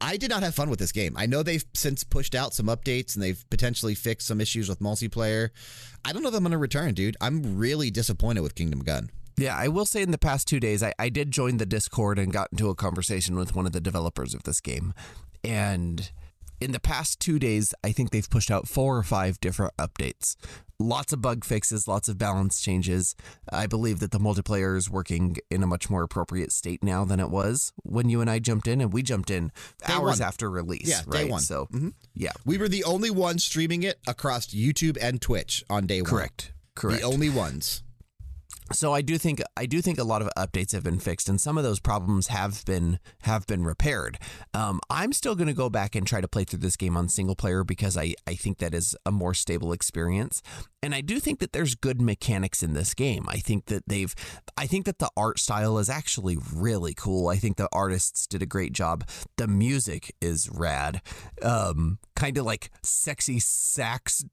[0.00, 1.14] I did not have fun with this game.
[1.16, 4.80] I know they've since pushed out some updates and they've potentially fixed some issues with
[4.80, 5.50] multiplayer.
[6.04, 7.16] I don't know if I'm going to return, dude.
[7.20, 9.10] I'm really disappointed with Kingdom Gun.
[9.36, 12.18] Yeah, I will say in the past two days, I, I did join the Discord
[12.18, 14.94] and got into a conversation with one of the developers of this game.
[15.44, 16.10] And
[16.62, 20.36] in the past two days, I think they've pushed out four or five different updates.
[20.78, 23.14] Lots of bug fixes, lots of balance changes.
[23.52, 27.20] I believe that the multiplayer is working in a much more appropriate state now than
[27.20, 29.48] it was when you and I jumped in, and we jumped in
[29.86, 30.26] Day hours one.
[30.28, 30.88] after release.
[30.88, 31.30] Yeah, day right?
[31.30, 31.40] one.
[31.42, 31.92] So, Mhm.
[32.14, 36.10] yeah, We were the only ones streaming it across YouTube and Twitch on day one.
[36.10, 37.00] correct, correct.
[37.00, 37.82] The only ones.
[38.72, 41.40] So I do think I do think a lot of updates have been fixed, and
[41.40, 44.18] some of those problems have been have been repaired.
[44.54, 47.08] Um, I'm still going to go back and try to play through this game on
[47.08, 50.42] single player because I I think that is a more stable experience,
[50.82, 53.26] and I do think that there's good mechanics in this game.
[53.28, 54.14] I think that they've
[54.56, 57.28] I think that the art style is actually really cool.
[57.28, 59.08] I think the artists did a great job.
[59.36, 61.02] The music is rad,
[61.42, 64.24] um, kind of like sexy sax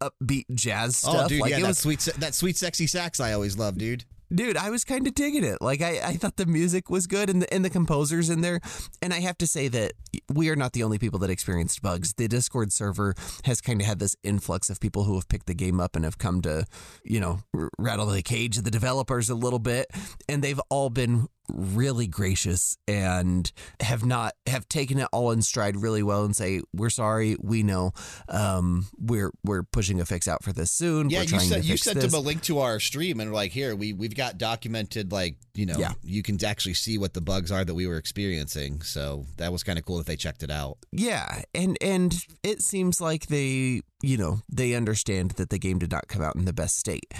[0.00, 1.24] upbeat jazz oh, stuff.
[1.24, 3.78] Oh, dude, like yeah, it that was sweet, that sweet, sexy sax I always love,
[3.78, 4.04] dude.
[4.34, 7.28] dude i was kind of digging it like I, I thought the music was good
[7.28, 8.60] and the, and the composers in there
[9.02, 9.92] and i have to say that
[10.32, 13.14] we are not the only people that experienced bugs the discord server
[13.44, 16.04] has kind of had this influx of people who have picked the game up and
[16.06, 16.64] have come to
[17.04, 19.86] you know r- rattle the cage of the developers a little bit
[20.28, 23.50] and they've all been really gracious and
[23.80, 27.62] have not have taken it all in stride really well and say we're sorry we
[27.62, 27.92] know
[28.28, 31.96] um we're we're pushing a fix out for this soon Yeah, you sent you sent
[32.00, 32.12] this.
[32.12, 35.36] him a link to our stream and we're like, here we we've got documented like
[35.54, 35.92] you know Yeah.
[36.02, 38.82] you can actually see what the bugs are that we were experiencing.
[38.82, 40.78] So that was kind of cool that they checked it out.
[40.92, 45.90] Yeah, and and it seems like they, you know, they understand that the game did
[45.90, 47.12] not come out in the best state.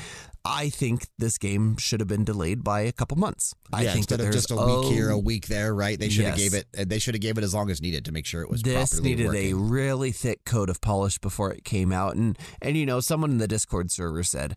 [0.45, 3.55] I think this game should have been delayed by a couple months.
[3.73, 5.73] I yeah, think instead that of there's just a week here, oh, a week there,
[5.73, 5.99] right?
[5.99, 6.66] They should have gave it.
[6.73, 9.01] They should have gave it as long as needed to make sure it was this
[9.01, 12.99] needed a really thick coat of polish before it came out, and and you know,
[13.01, 14.57] someone in the Discord server said.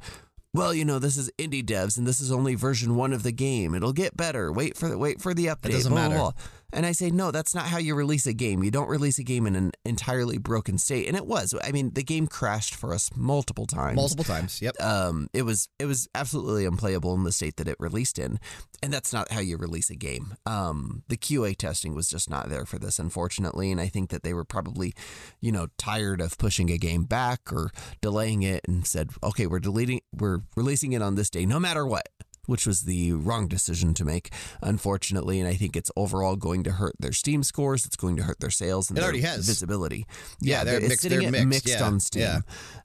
[0.53, 3.33] Well, you know, this is indie devs, and this is only version one of the
[3.33, 3.75] game.
[3.75, 4.53] It'll get better.
[4.53, 5.65] Wait for the wait for the update.
[5.65, 6.19] It doesn't blah, blah, matter.
[6.21, 6.31] blah.
[6.73, 8.63] And I say, no, that's not how you release a game.
[8.63, 11.07] You don't release a game in an entirely broken state.
[11.07, 11.53] And it was.
[11.63, 13.95] I mean, the game crashed for us multiple times.
[13.95, 14.61] multiple times.
[14.61, 14.81] Yep.
[14.81, 18.39] Um, it was it was absolutely unplayable in the state that it released in,
[18.81, 20.35] and that's not how you release a game.
[20.45, 24.23] Um, the QA testing was just not there for this, unfortunately, and I think that
[24.23, 24.93] they were probably,
[25.41, 29.59] you know, tired of pushing a game back or delaying it, and said, okay, we're
[29.59, 32.09] deleting, we're releasing it on this day, no matter what.
[32.45, 34.31] Which was the wrong decision to make,
[34.61, 37.85] unfortunately, and I think it's overall going to hurt their Steam scores.
[37.85, 39.45] It's going to hurt their sales and It their already has.
[39.45, 40.05] visibility.
[40.41, 42.39] Yeah, they're it's mixed- sitting they're at mixed, mixed yeah, on Steam, yeah.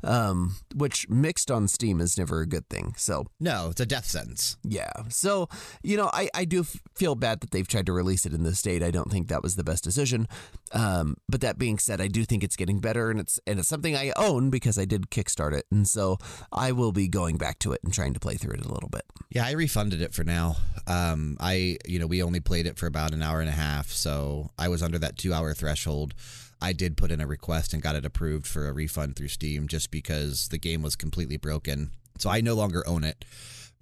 [0.04, 2.94] um, which mixed on Steam is never a good thing.
[2.96, 4.56] So No, it's a death sentence.
[4.62, 5.48] yeah, so
[5.82, 8.42] you know, I I do f- feel bad that they've tried to release it in
[8.42, 8.82] this state.
[8.82, 10.28] I don't think that was the best decision.
[10.72, 13.68] Um, but that being said, I do think it's getting better, and it's and it's
[13.68, 16.18] something I own because I did kickstart it, and so
[16.52, 18.88] I will be going back to it and trying to play through it a little
[18.88, 19.02] bit.
[19.30, 20.58] Yeah, I refunded it for now.
[20.86, 23.88] Um, I, you know, we only played it for about an hour and a half,
[23.90, 26.14] so I was under that two hour threshold.
[26.62, 29.66] I did put in a request and got it approved for a refund through Steam
[29.66, 31.90] just because the game was completely broken.
[32.20, 33.24] So I no longer own it,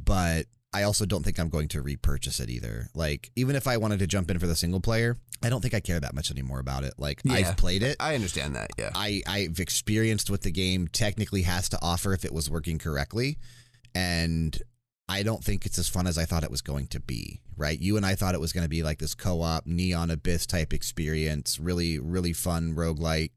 [0.02, 2.88] but I also don't think I'm going to repurchase it either.
[2.94, 5.74] Like, even if I wanted to jump in for the single player, I don't think
[5.74, 6.94] I care that much anymore about it.
[6.96, 7.34] Like, Yeah.
[7.34, 7.98] I've played it.
[8.00, 8.70] I understand that.
[8.78, 8.92] Yeah.
[8.94, 13.36] I, I've experienced what the game technically has to offer if it was working correctly.
[13.94, 14.58] And
[15.08, 17.78] I don't think it's as fun as I thought it was going to be, right?
[17.80, 20.46] You and I thought it was going to be like this co op Neon Abyss
[20.46, 23.30] type experience, really, really fun roguelike.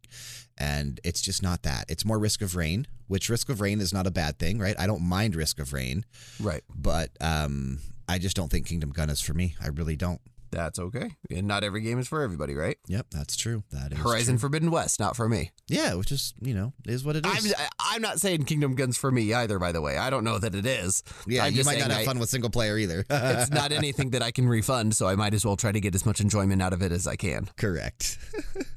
[0.58, 1.86] And it's just not that.
[1.90, 4.76] It's more Risk of Rain, which Risk of Rain is not a bad thing, right?
[4.78, 6.06] I don't mind Risk of Rain,
[6.40, 6.64] Right.
[6.76, 9.56] but um, I just don't think Kingdom Gun is for me.
[9.62, 10.22] I really don't.
[10.52, 11.12] That's okay.
[11.30, 12.78] And not every game is for everybody, right?
[12.88, 13.64] Yep, that's true.
[13.72, 14.40] That is Horizon true.
[14.42, 15.52] Forbidden West, not for me.
[15.68, 17.54] Yeah, which is, you know, is what it is.
[17.58, 19.60] I'm I'm not saying Kingdom Guns for me either.
[19.60, 21.04] By the way, I don't know that it is.
[21.26, 23.06] yeah, I'm you might not have I- fun with single player either.
[23.10, 25.96] it's not anything that I can refund, so I might as well try to get
[25.96, 27.48] as much enjoyment out of it as I can.
[27.58, 28.18] Correct.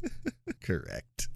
[0.63, 1.29] Correct.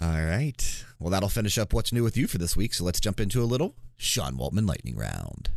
[0.00, 0.84] All right.
[0.98, 2.72] Well, that'll finish up what's new with you for this week.
[2.74, 5.50] So let's jump into a little Sean Waltman lightning round.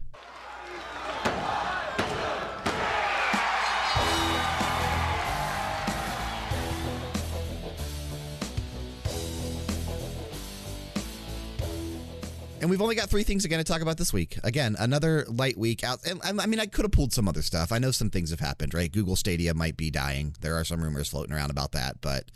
[12.64, 14.40] And we've only got three things again to talk about this week.
[14.42, 16.00] Again, another light week out.
[16.08, 17.74] And I mean, I could have pulled some other stuff.
[17.74, 18.90] I know some things have happened, right?
[18.90, 20.34] Google Stadia might be dying.
[20.40, 22.32] There are some rumors floating around about that, but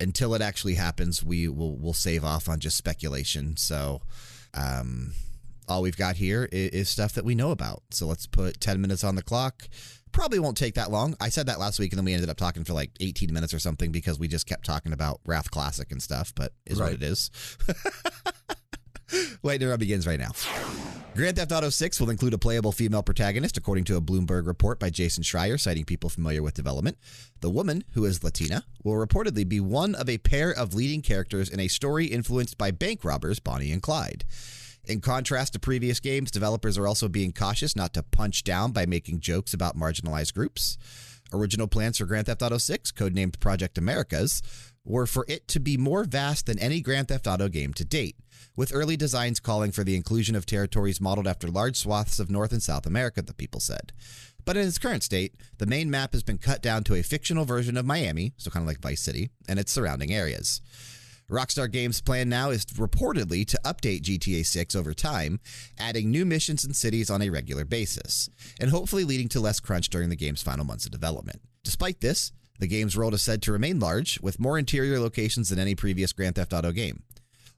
[0.00, 3.56] until it actually happens, we will we'll save off on just speculation.
[3.56, 4.02] So,
[4.52, 5.12] um,
[5.68, 7.84] all we've got here is, is stuff that we know about.
[7.92, 9.68] So let's put 10 minutes on the clock.
[10.10, 11.14] Probably won't take that long.
[11.20, 13.54] I said that last week, and then we ended up talking for like 18 minutes
[13.54, 16.94] or something because we just kept talking about Wrath Classic and stuff, but is what
[16.94, 17.30] it is.
[19.42, 20.30] Lightning Round begins right now.
[21.14, 24.80] Grand Theft Auto 6 will include a playable female protagonist, according to a Bloomberg report
[24.80, 26.96] by Jason Schreier, citing people familiar with development.
[27.40, 31.50] The woman, who is Latina, will reportedly be one of a pair of leading characters
[31.50, 34.24] in a story influenced by bank robbers Bonnie and Clyde.
[34.84, 38.86] In contrast to previous games, developers are also being cautious not to punch down by
[38.86, 40.78] making jokes about marginalized groups.
[41.32, 44.42] Original plans for Grand Theft Auto 6, codenamed Project Americas,
[44.84, 48.16] were for it to be more vast than any Grand Theft Auto game to date,
[48.56, 52.52] with early designs calling for the inclusion of territories modeled after large swaths of North
[52.52, 53.92] and South America, the people said.
[54.44, 57.44] But in its current state, the main map has been cut down to a fictional
[57.44, 60.60] version of Miami, so kind of like Vice City, and its surrounding areas.
[61.30, 65.40] Rockstar Games' plan now is reportedly to update GTA 6 over time,
[65.78, 68.28] adding new missions and cities on a regular basis,
[68.60, 71.40] and hopefully leading to less crunch during the game's final months of development.
[71.64, 72.32] Despite this,
[72.62, 76.12] the game's world is said to remain large, with more interior locations than any previous
[76.12, 77.02] Grand Theft Auto game.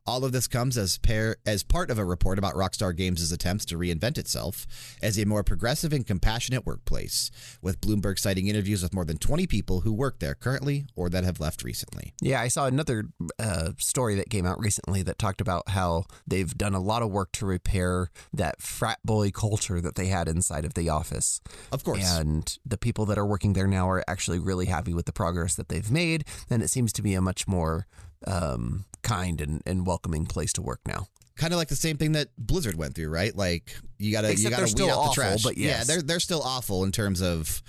[0.07, 3.65] All of this comes as, pair, as part of a report about Rockstar Games' attempts
[3.67, 4.67] to reinvent itself
[5.03, 7.31] as a more progressive and compassionate workplace,
[7.63, 11.25] with Bloomberg citing interviews with more than 20 people who work there currently or that
[11.25, 12.13] have left recently.
[12.21, 13.05] Yeah, I saw another
[13.39, 17.11] uh, story that came out recently that talked about how they've done a lot of
[17.11, 21.41] work to repair that frat boy culture that they had inside of the office.
[21.73, 22.05] Of course.
[22.19, 25.55] And the people that are working there now are actually really happy with the progress
[25.55, 26.27] that they've made.
[26.51, 27.87] And it seems to be a much more
[28.27, 31.07] um, kind and, and welcoming place to work now.
[31.37, 33.35] kind of like the same thing that Blizzard went through, right?
[33.37, 35.43] Like you gotta you gotta weed out awful, the trash.
[35.43, 37.63] but Yeah, they're they're still awful in terms of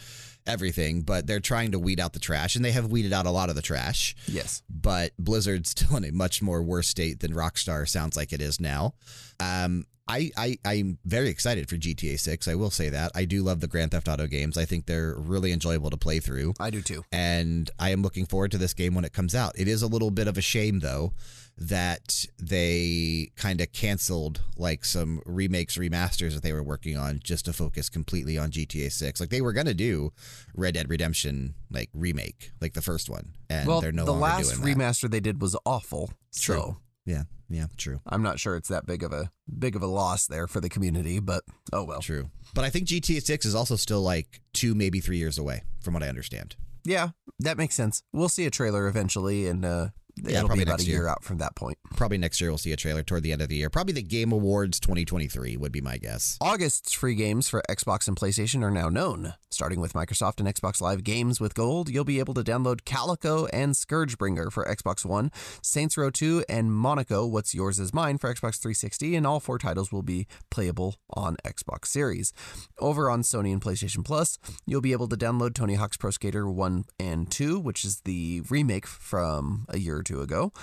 [0.47, 3.31] everything, but they're trying to weed out the trash, and they have weeded out a
[3.31, 4.15] lot of the trash.
[4.27, 4.63] Yes.
[4.69, 8.59] But Blizzard's still in a much more worse state than Rockstar sounds like it is
[8.59, 8.93] now.
[9.39, 12.47] Um, I, I I'm very excited for GTA 6.
[12.47, 14.55] I will say that I do love the Grand Theft Auto games.
[14.55, 17.03] I think they're really enjoyable to play through I do too.
[17.11, 19.53] and I am looking forward to this game when it comes out.
[19.57, 21.13] It is a little bit of a shame though
[21.57, 27.45] that they kind of canceled like some remakes, remasters that they were working on just
[27.45, 29.19] to focus completely on GTA 6.
[29.19, 30.11] Like they were going to do
[30.53, 34.25] Red Dead Redemption like remake, like the first one, and well, they're no the longer
[34.25, 34.77] last doing that.
[34.77, 36.11] remaster they did was awful.
[36.37, 36.55] True.
[36.55, 38.01] So Yeah, yeah, true.
[38.05, 40.69] I'm not sure it's that big of a big of a loss there for the
[40.69, 42.01] community, but oh well.
[42.01, 42.31] True.
[42.53, 45.93] But I think GTA 6 is also still like 2 maybe 3 years away from
[45.93, 46.55] what I understand.
[46.83, 48.03] Yeah, that makes sense.
[48.13, 49.87] We'll see a trailer eventually, and uh,
[50.17, 50.97] Yeah, it'll probably be about a next year.
[51.01, 51.07] year.
[51.07, 51.77] out from that point.
[51.95, 53.69] Probably next year we'll see a trailer toward the end of the year.
[53.69, 56.37] Probably the Game Awards 2023 would be my guess.
[56.39, 59.33] August's free games for Xbox and PlayStation are now known.
[59.49, 63.45] Starting with Microsoft and Xbox Live Games with Gold, you'll be able to download Calico
[63.47, 68.27] and Scourgebringer for Xbox One, Saints Row 2, and Monaco What's Yours Is Mine for
[68.29, 72.33] Xbox 360, and all four titles will be playable on Xbox Series.
[72.79, 76.49] Over on Sony and PlayStation Plus, you'll be able to download Tony Hawk's Pro Skater
[76.49, 80.53] 1 and 2, which is the remake from a year two ago.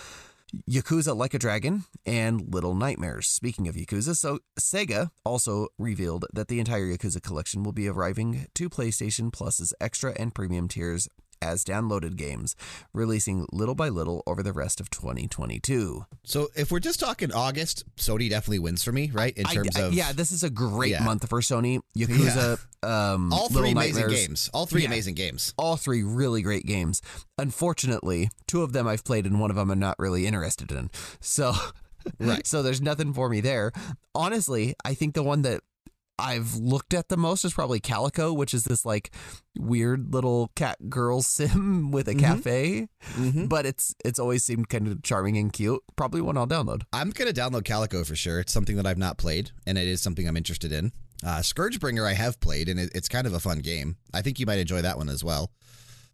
[0.70, 3.26] Yakuza Like a Dragon, and Little Nightmares.
[3.26, 8.46] Speaking of Yakuza, so Sega also revealed that the entire Yakuza collection will be arriving
[8.54, 11.08] to PlayStation Plus's extra and premium tiers
[11.42, 12.54] as downloaded games,
[12.94, 16.06] releasing little by little over the rest of 2022.
[16.24, 19.36] So if we're just talking August, Sony definitely wins for me, right?
[19.36, 21.04] In terms I- of yeah, this is a great Yeah.
[21.04, 21.80] month for Sony.
[21.98, 24.48] Yakuza, um, all Little three amazing games.
[24.54, 24.88] All three Yeah.
[24.88, 25.52] amazing games.
[25.58, 27.02] all three really great games.
[27.38, 30.90] Unfortunately, two of them I've played and one of them I'm not really interested in.
[31.20, 31.54] So,
[32.18, 32.46] Right.
[32.46, 33.72] so there's nothing for me there.
[34.14, 35.60] Honestly, I think the one that
[36.22, 39.10] I've looked at the most is probably Calico, which is this like
[39.58, 42.88] weird little cat girl sim with a cafe.
[43.14, 43.48] Mhm.
[43.48, 45.82] But it's it's always seemed kind of charming and cute.
[45.96, 46.82] Probably one I'll download.
[46.92, 48.38] I'm gonna download Calico for sure.
[48.40, 50.92] It's something that I've not played, and it is something I'm interested in.
[51.24, 53.96] Uh, Scourgebringer I have played, and it, it's kind of a fun game.
[54.14, 55.50] I think you might enjoy that one as well.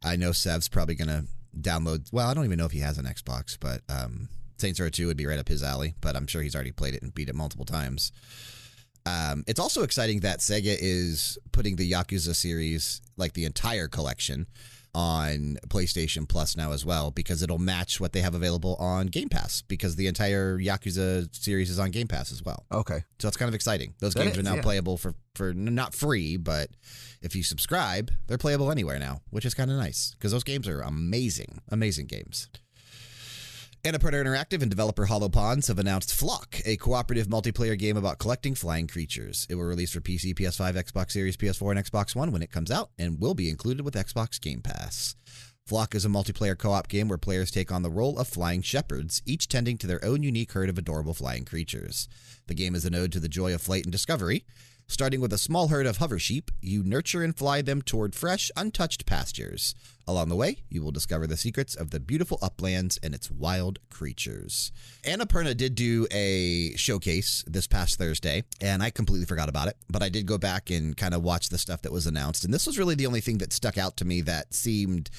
[0.03, 1.25] I know Sev's probably gonna
[1.59, 2.09] download.
[2.13, 4.29] Well, I don't even know if he has an Xbox, but um,
[4.59, 5.95] Saints Row 2 would be right up his alley.
[6.01, 8.13] But I'm sure he's already played it and beat it multiple times.
[9.09, 14.47] Um, it's also exciting that Sega is putting the Yakuza series, like the entire collection,
[14.95, 19.29] on PlayStation Plus now as well, because it'll match what they have available on Game
[19.29, 22.65] Pass, because the entire Yakuza series is on Game Pass as well.
[22.73, 23.05] Okay.
[23.19, 23.95] So it's kind of exciting.
[24.01, 24.63] Those That games is, are now yeah.
[24.63, 26.71] playable for, for not free, but
[27.23, 30.67] if you subscribe, they're playable anywhere now, which is kind of nice because those games
[30.67, 32.49] are amazing, amazing games.
[33.89, 38.55] Annapurna Interactive and developer Hollow Ponds have announced Flock, a cooperative multiplayer game about collecting
[38.55, 39.47] flying creatures.
[39.49, 42.70] It will release for PC, PS5, Xbox Series, PS4, and Xbox One when it comes
[42.70, 45.16] out and will be included with Xbox Game Pass.
[45.64, 48.61] Flock is a multiplayer co op game where players take on the role of flying
[48.61, 52.11] shepherds, each tending to their own unique herd of adorable flying creatures.
[52.47, 54.45] The game is an ode to the joy of flight and discovery.
[54.91, 58.51] Starting with a small herd of hover sheep, you nurture and fly them toward fresh,
[58.57, 59.74] untouched pastures.
[60.07, 63.80] Along the way, you will discover the secrets of the beautiful uplands and its wild
[63.91, 64.72] creatures.
[65.05, 70.03] Annapurna did do a showcase this past Thursday, and I completely forgot about it, but
[70.03, 72.43] I did go back and kind of watch the stuff that was announced.
[72.43, 75.11] And this was really the only thing that stuck out to me that seemed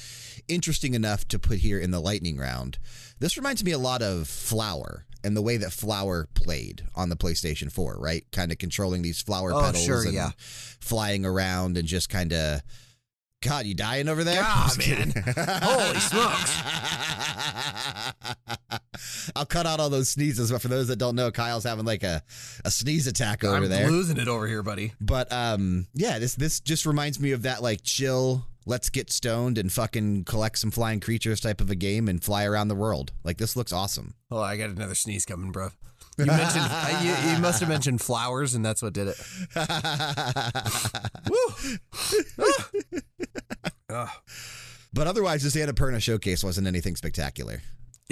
[0.48, 2.80] interesting enough to put here in the lightning round.
[3.20, 7.16] This reminds me a lot of Flower and the way that Flower played on the
[7.16, 8.26] PlayStation 4, right?
[8.32, 10.32] Kind of controlling these flower Oh, petals sure, and yeah.
[10.80, 12.62] flying around and just kind of.
[13.42, 14.42] God, you dying over there?
[14.44, 15.14] Ah, man.
[15.64, 16.62] Holy smokes.
[19.36, 22.04] I'll cut out all those sneezes, but for those that don't know, Kyle's having like
[22.04, 22.22] a,
[22.66, 23.90] a sneeze attack over I'm there.
[23.90, 24.94] losing it over here, buddy.
[25.00, 29.58] But um, yeah, this this just reminds me of that like chill, let's get stoned
[29.58, 33.12] and fucking collect some flying creatures type of a game and fly around the world.
[33.24, 34.14] Like this looks awesome.
[34.30, 35.70] Oh, I got another sneeze coming, bro.
[36.20, 39.20] You mentioned uh, you, you must have mentioned flowers, and that's what did it.
[44.92, 47.62] But otherwise, this Annapurna showcase wasn't anything spectacular.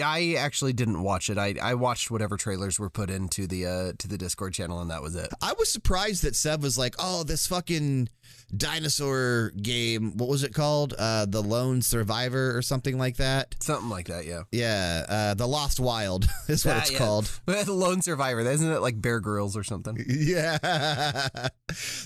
[0.03, 1.37] I actually didn't watch it.
[1.37, 4.91] I, I watched whatever trailers were put into the uh, to the Discord channel, and
[4.91, 5.29] that was it.
[5.41, 8.09] I was surprised that Sev was like, "Oh, this fucking
[8.55, 10.15] dinosaur game.
[10.17, 10.93] What was it called?
[10.97, 14.43] Uh, the Lone Survivor or something like that." Something like that, yeah.
[14.51, 16.97] Yeah, uh, the Lost Wild is what Ah, it's yeah.
[16.99, 17.31] called.
[17.45, 18.41] the Lone Survivor.
[18.41, 19.97] Isn't it like Bear Grylls or something?
[20.07, 20.57] Yeah,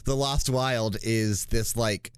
[0.06, 2.12] the Lost Wild is this like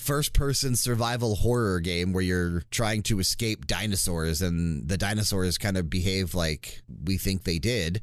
[0.00, 5.88] first-person survival horror game where you're trying to escape dinosaurs, and the dinosaurs kind of
[5.90, 8.00] behave like we think they did.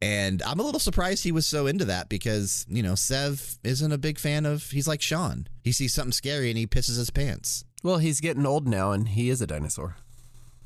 [0.00, 3.92] And I'm a little surprised he was so into that because, you know, Sev isn't
[3.92, 5.46] a big fan of, he's like Sean.
[5.62, 7.64] He sees something scary and he pisses his pants.
[7.84, 9.96] Well, he's getting old now, and he is a dinosaur.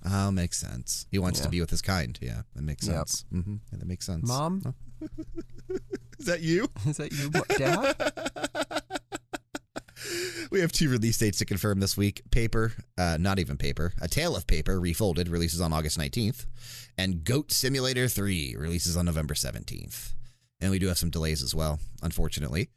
[0.09, 1.07] Oh, makes sense.
[1.11, 2.19] He wants to be with his kind.
[2.23, 2.95] Yeah, that makes Yep.
[3.09, 3.25] sense.
[3.31, 4.27] hmm Yeah, that makes sense.
[4.29, 4.75] Mom,
[6.19, 6.69] Is that you?
[6.87, 8.83] is that you, Dad?
[10.51, 12.23] We have two release dates to confirm this week.
[12.31, 16.47] Paper, uh, not even Paper, A Tale of Paper, Refolded, releases on August 19th.
[16.97, 20.15] And Goat Simulator 3 releases on November 17th.
[20.61, 22.69] And we do have some delays as well, unfortunately.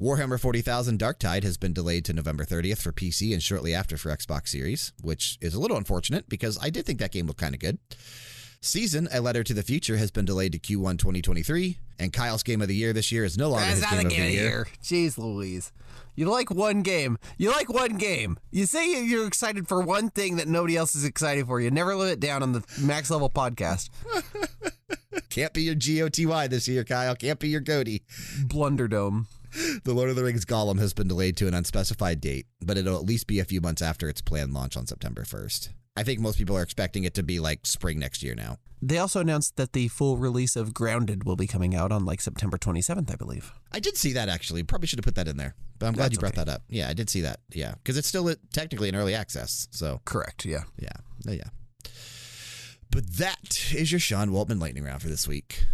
[0.00, 3.96] Warhammer 40,000 Dark Tide has been delayed to November 30th for PC and shortly after
[3.96, 7.40] for Xbox Series, which is a little unfortunate because I did think that game looked
[7.40, 7.78] kind of good.
[8.66, 11.78] Season, A Letter to the Future, has been delayed to Q1 2023.
[11.98, 13.98] And Kyle's Game of the Year this year is no longer That's his not Game
[14.00, 14.42] the of game of the Year.
[14.42, 14.66] year.
[14.82, 15.72] Jeez Louise.
[16.14, 17.18] You like one game.
[17.38, 18.38] You like one game.
[18.50, 21.60] You say you're excited for one thing that nobody else is excited for.
[21.60, 23.90] You never live it down on the Max Level podcast.
[25.30, 27.14] Can't be your GOTY this year, Kyle.
[27.14, 28.02] Can't be your Goaty.
[28.44, 29.26] Blunderdome.
[29.84, 32.96] The Lord of the Rings Gollum has been delayed to an unspecified date, but it'll
[32.96, 35.70] at least be a few months after its planned launch on September 1st.
[35.96, 38.58] I think most people are expecting it to be like spring next year now.
[38.82, 42.20] They also announced that the full release of Grounded will be coming out on like
[42.20, 43.52] September 27th, I believe.
[43.72, 44.62] I did see that actually.
[44.62, 46.44] Probably should have put that in there, but I'm glad That's you brought okay.
[46.44, 46.62] that up.
[46.68, 47.40] Yeah, I did see that.
[47.52, 49.68] Yeah, because it's still uh, technically in early access.
[49.70, 50.64] So Correct, yeah.
[50.78, 50.90] yeah,
[51.24, 51.44] yeah.
[52.90, 55.64] But that is your Sean Waltman lightning round for this week.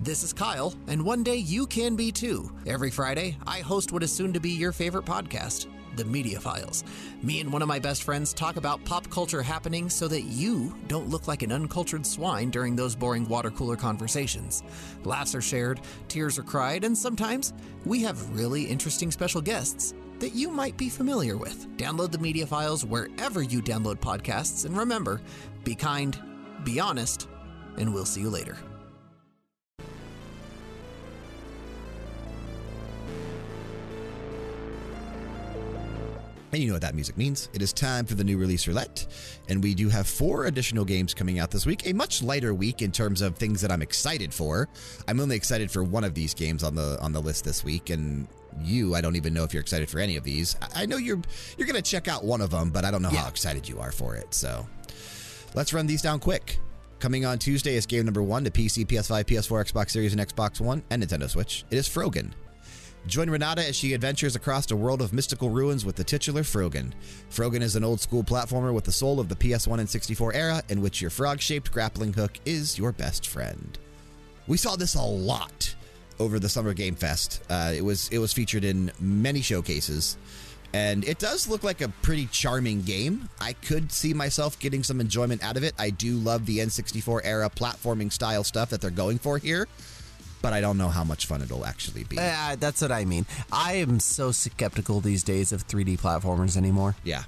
[0.00, 2.54] This is Kyle, and one day you can be too.
[2.66, 5.66] Every Friday, I host what is soon to be your favorite podcast,
[5.96, 6.84] The Media Files.
[7.22, 10.74] Me and one of my best friends talk about pop culture happenings so that you
[10.88, 14.62] don't look like an uncultured swine during those boring water cooler conversations.
[15.04, 17.52] Laughs are shared, tears are cried, and sometimes
[17.84, 21.66] we have really interesting special guests that you might be familiar with.
[21.76, 25.20] Download the Media Files wherever you download podcasts, and remember
[25.64, 26.18] be kind,
[26.64, 27.28] be honest,
[27.76, 28.56] and we'll see you later.
[36.52, 37.48] And you know what that music means.
[37.52, 39.06] It is time for the new release roulette.
[39.48, 41.86] And we do have four additional games coming out this week.
[41.86, 44.68] A much lighter week in terms of things that I'm excited for.
[45.08, 47.90] I'm only excited for one of these games on the on the list this week.
[47.90, 48.28] And
[48.62, 50.56] you, I don't even know if you're excited for any of these.
[50.74, 51.20] I know you're
[51.58, 53.92] you're gonna check out one of them, but I don't know how excited you are
[53.92, 54.32] for it.
[54.32, 54.66] So
[55.54, 56.58] let's run these down quick.
[56.98, 60.60] Coming on Tuesday is game number one to PC, PS5, PS4, Xbox Series, and Xbox
[60.60, 61.64] One, and Nintendo Switch.
[61.70, 62.32] It is Frogun.
[63.06, 66.92] Join Renata as she adventures across a world of mystical ruins with the titular Frogun.
[67.30, 70.62] Frogun is an old school platformer with the soul of the PS1 and 64 era,
[70.68, 73.78] in which your frog shaped grappling hook is your best friend.
[74.48, 75.74] We saw this a lot
[76.18, 77.42] over the Summer Game Fest.
[77.48, 80.16] Uh, it was it was featured in many showcases,
[80.74, 83.28] And it does look like a pretty charming game.
[83.40, 85.74] I could see myself getting some enjoyment out of it.
[85.78, 89.68] I do love the N64 era platforming style stuff that they're going for here,
[90.46, 92.16] but I don't know how much fun it'll actually be.
[92.20, 93.26] Uh, that's what I mean.
[93.50, 96.94] I am so skeptical these days of 3D platformers anymore.
[97.02, 97.24] yeah.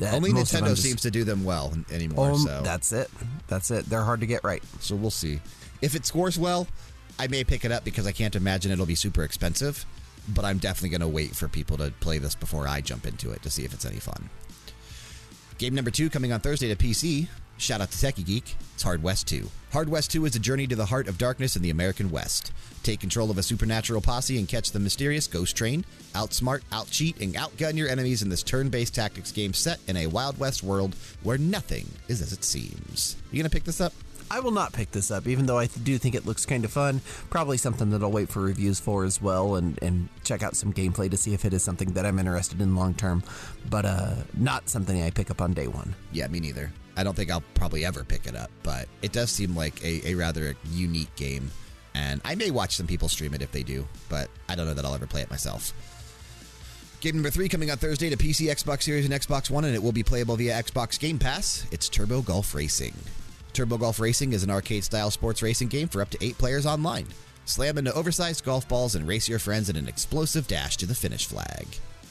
[0.00, 2.30] Only most of them Nintendo just- seems to do them well anymore.
[2.30, 2.62] Um, so.
[2.62, 3.10] That's it.
[3.48, 3.84] That's it.
[3.90, 4.62] They're hard to get right.
[4.80, 5.38] So we'll see.
[5.82, 6.66] If it scores well,
[7.18, 9.84] I may pick it up because I can't imagine it'll be super expensive.
[10.26, 13.32] But I'm definitely going to wait for people to play this before I jump into
[13.32, 14.30] it to see if it's any fun.
[15.58, 17.28] Game number two coming on Thursday to PC.
[17.58, 18.54] Shout out to Techie Geek.
[18.74, 19.48] It's Hard West 2.
[19.72, 22.52] Hard West 2 is a journey to the heart of darkness in the American West.
[22.82, 25.84] Take control of a supernatural posse and catch the mysterious Ghost Train.
[26.14, 30.06] Outsmart, outcheat, and outgun your enemies in this turn based tactics game set in a
[30.06, 33.16] Wild West world where nothing is as it seems.
[33.32, 33.92] You to pick this up?
[34.30, 36.72] I will not pick this up, even though I do think it looks kind of
[36.72, 37.00] fun.
[37.30, 40.72] Probably something that I'll wait for reviews for as well, and, and check out some
[40.72, 43.22] gameplay to see if it is something that I'm interested in long term.
[43.70, 45.94] But uh, not something I pick up on day one.
[46.12, 46.72] Yeah, me neither.
[46.96, 50.08] I don't think I'll probably ever pick it up, but it does seem like a,
[50.08, 51.50] a rather unique game.
[51.94, 54.74] And I may watch some people stream it if they do, but I don't know
[54.74, 55.72] that I'll ever play it myself.
[57.00, 59.82] Game number three coming on Thursday to PC, Xbox Series, and Xbox One, and it
[59.82, 61.66] will be playable via Xbox Game Pass.
[61.70, 62.94] It's Turbo Golf Racing.
[63.52, 66.66] Turbo Golf Racing is an arcade style sports racing game for up to eight players
[66.66, 67.06] online.
[67.44, 70.94] Slam into oversized golf balls and race your friends in an explosive dash to the
[70.94, 71.66] finish flag.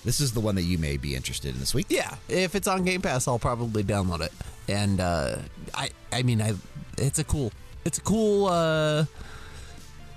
[0.06, 1.88] This is the one that you may be interested in this week.
[1.90, 4.32] Yeah, if it's on Game Pass, I'll probably download it.
[4.68, 5.38] And uh,
[5.74, 6.54] I, I mean, I,
[6.98, 7.52] it's a cool,
[7.84, 9.06] it's a cool, uh,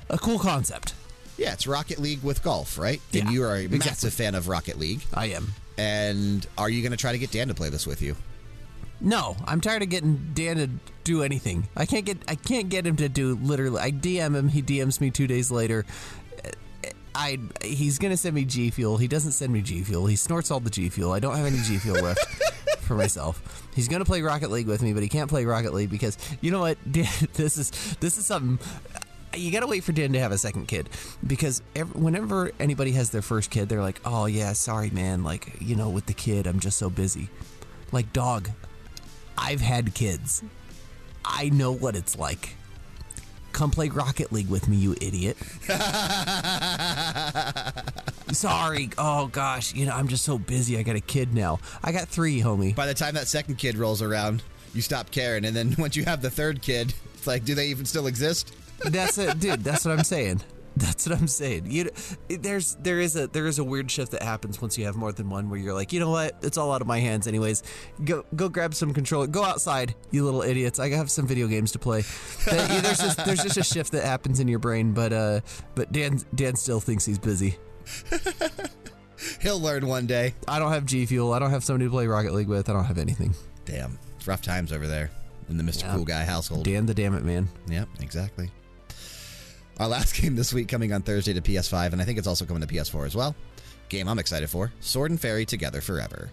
[0.08, 0.94] a cool concept.
[1.36, 3.00] Yeah, it's Rocket League with golf, right?
[3.12, 3.78] Yeah, and you are a exactly.
[3.78, 5.02] massive fan of Rocket League.
[5.14, 5.52] I am.
[5.76, 8.16] And are you going to try to get Dan to play this with you?
[9.00, 10.68] No, I'm tired of getting Dan to
[11.04, 11.68] do anything.
[11.76, 13.80] I can't get I can't get him to do literally.
[13.80, 15.86] I DM him, he DMs me two days later.
[17.14, 18.96] I he's gonna send me G Fuel.
[18.96, 20.06] He doesn't send me G Fuel.
[20.06, 21.12] He snorts all the G Fuel.
[21.12, 22.26] I don't have any G Fuel left
[22.88, 23.68] for myself.
[23.74, 26.50] He's gonna play Rocket League with me, but he can't play Rocket League because you
[26.50, 26.78] know what?
[27.34, 28.58] This is this is something.
[29.36, 30.88] You gotta wait for Dan to have a second kid
[31.24, 35.60] because ev whenever anybody has their first kid, they're like, "Oh yeah, sorry man, like
[35.60, 37.28] you know, with the kid, I'm just so busy."
[37.92, 38.50] Like dog,
[39.36, 40.42] I've had kids.
[41.24, 42.56] I know what it's like.
[43.58, 45.36] Come play Rocket League with me, you idiot.
[48.32, 48.90] Sorry.
[48.96, 50.78] Oh gosh, you know I'm just so busy.
[50.78, 51.58] I got a kid now.
[51.82, 52.76] I got three, homie.
[52.76, 54.44] By the time that second kid rolls around,
[54.74, 55.44] you stop caring.
[55.44, 58.54] And then once you have the third kid, it's like, do they even still exist?
[58.84, 59.64] That's it, dude.
[59.64, 60.40] That's what I'm saying.
[60.80, 61.66] That's what I'm saying.
[61.68, 61.90] You,
[62.28, 65.10] there's there is a there is a weird shift that happens once you have more
[65.10, 66.36] than one, where you're like, you know what?
[66.42, 67.64] It's all out of my hands, anyways.
[68.04, 69.26] Go go grab some controller.
[69.26, 70.78] Go outside, you little idiots.
[70.78, 72.02] I have some video games to play.
[72.44, 75.40] There's just there's just a shift that happens in your brain, but uh,
[75.74, 77.56] but Dan Dan still thinks he's busy.
[79.40, 80.34] He'll learn one day.
[80.46, 81.32] I don't have G Fuel.
[81.32, 82.68] I don't have somebody to play Rocket League with.
[82.68, 83.34] I don't have anything.
[83.64, 85.10] Damn, it's rough times over there
[85.48, 85.82] in the Mr.
[85.82, 85.94] Yeah.
[85.96, 86.64] Cool Guy household.
[86.64, 87.48] Dan the damn it man.
[87.68, 88.52] Yep, exactly.
[89.78, 92.44] Our last game this week coming on Thursday to PS5, and I think it's also
[92.44, 93.34] coming to PS4 as well.
[93.88, 96.30] Game I'm excited for Sword and Fairy Together Forever.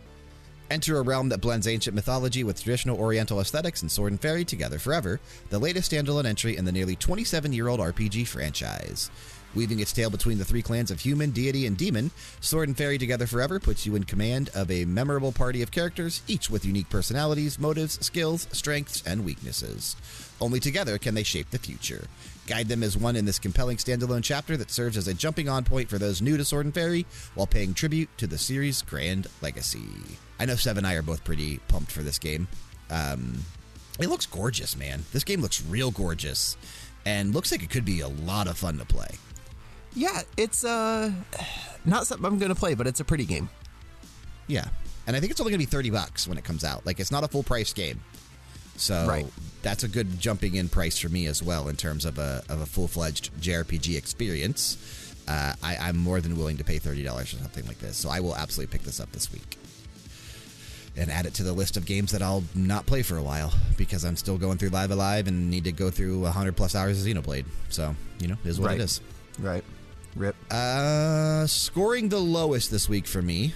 [0.72, 4.44] Enter a realm that blends ancient mythology with traditional Oriental aesthetics and Sword and Fairy
[4.44, 5.20] Together Forever,
[5.52, 9.12] the latest standalone entry in the nearly 27 year old RPG franchise.
[9.54, 12.98] Weaving its tale between the three clans of human, deity, and demon, Sword and Fairy
[12.98, 16.90] Together Forever puts you in command of a memorable party of characters, each with unique
[16.90, 19.96] personalities, motives, skills, strengths, and weaknesses.
[20.42, 22.08] Only together can they shape the future.
[22.48, 25.64] Guide them as one in this compelling standalone chapter that serves as a jumping on
[25.64, 29.28] point for those new to Sword and Fairy while paying tribute to the series' grand
[29.42, 29.88] legacy.
[30.40, 32.48] I know Sev and I are both pretty pumped for this game.
[32.90, 33.40] Um,
[34.00, 35.04] it looks gorgeous, man.
[35.12, 36.58] This game looks real gorgeous
[37.06, 39.10] and looks like it could be a lot of fun to play.
[39.96, 41.12] Yeah, it's uh
[41.86, 43.50] not something I'm gonna play, but it's a pretty game.
[44.48, 44.68] Yeah.
[45.08, 46.86] And I think it's only going to be 30 bucks when it comes out.
[46.86, 48.02] Like, it's not a full price game.
[48.78, 49.26] So Right.
[49.62, 52.62] that's a good jumping in price for me as well in terms of a, of
[52.62, 54.78] a full fledged JRPG experience.
[55.28, 57.98] Uh, I, I'm more than willing to pay $30 or something like this.
[57.98, 59.58] So I will absolutely pick this up this week.
[60.98, 63.54] And add it to the list of games that I'll not play for a while
[63.76, 66.74] because I'm still going through Live A Live and need to go through 100 plus
[66.74, 67.44] hours of Xenoblade.
[67.70, 68.80] So, you know, it is what Right.
[68.80, 69.02] it is.
[69.40, 69.64] Right.
[70.16, 70.36] Rip.
[70.50, 73.54] Uh, scoring the lowest this week for me.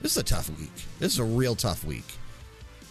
[0.00, 0.70] This is a tough week.
[1.00, 2.04] This is a real tough week.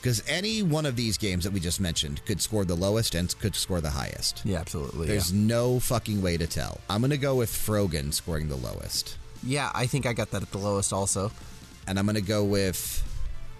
[0.05, 3.33] Because any one of these games that we just mentioned could score the lowest and
[3.39, 4.43] could score the highest.
[4.45, 5.07] Yeah, absolutely.
[5.07, 6.79] There's no fucking way to tell.
[6.87, 9.17] I'm going to go with Frogun scoring the lowest.
[9.41, 9.63] yeah.
[9.63, 11.31] yeah, I think I got that at the lowest also.
[11.87, 13.03] And I'm going to go with.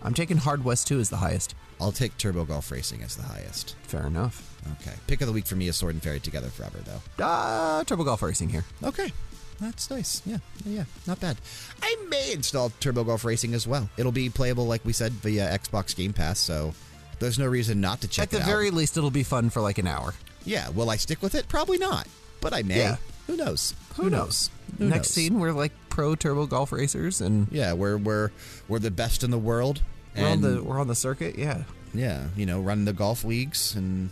[0.04, 1.56] I'm taking Hard West 2 as the highest.
[1.82, 3.76] I'll take Turbo Golf Racing as the highest.
[3.82, 4.56] Fair enough.
[4.80, 4.96] Okay.
[5.08, 7.26] Pick of the week for me is Sword and Fairy Together Forever, though.
[7.26, 8.66] Uh, Turbo Golf Racing here.
[8.84, 9.12] Okay.
[9.60, 10.22] That's nice.
[10.26, 11.38] Yeah, yeah, not bad.
[11.82, 13.90] I may install Turbo Golf Racing as well.
[13.98, 16.40] It'll be playable, like we said, via Xbox Game Pass.
[16.40, 16.74] So
[17.20, 18.42] there's no reason not to check it out.
[18.42, 20.14] At the very least, it'll be fun for like an hour.
[20.44, 21.48] Yeah, will I stick with it?
[21.48, 22.08] Probably not,
[22.42, 22.78] but I may.
[22.78, 22.98] Yeah.
[23.28, 23.74] Who knows?
[23.96, 24.52] Who knows?
[24.78, 25.14] Who Next knows?
[25.16, 28.30] scene, we're like pro turbo golf racers, and Yeah, we're we're
[28.68, 29.82] we're the best in the world.
[30.16, 31.38] we're on the we're on the circuit.
[31.38, 34.10] Yeah, yeah, you know, running the golf leagues and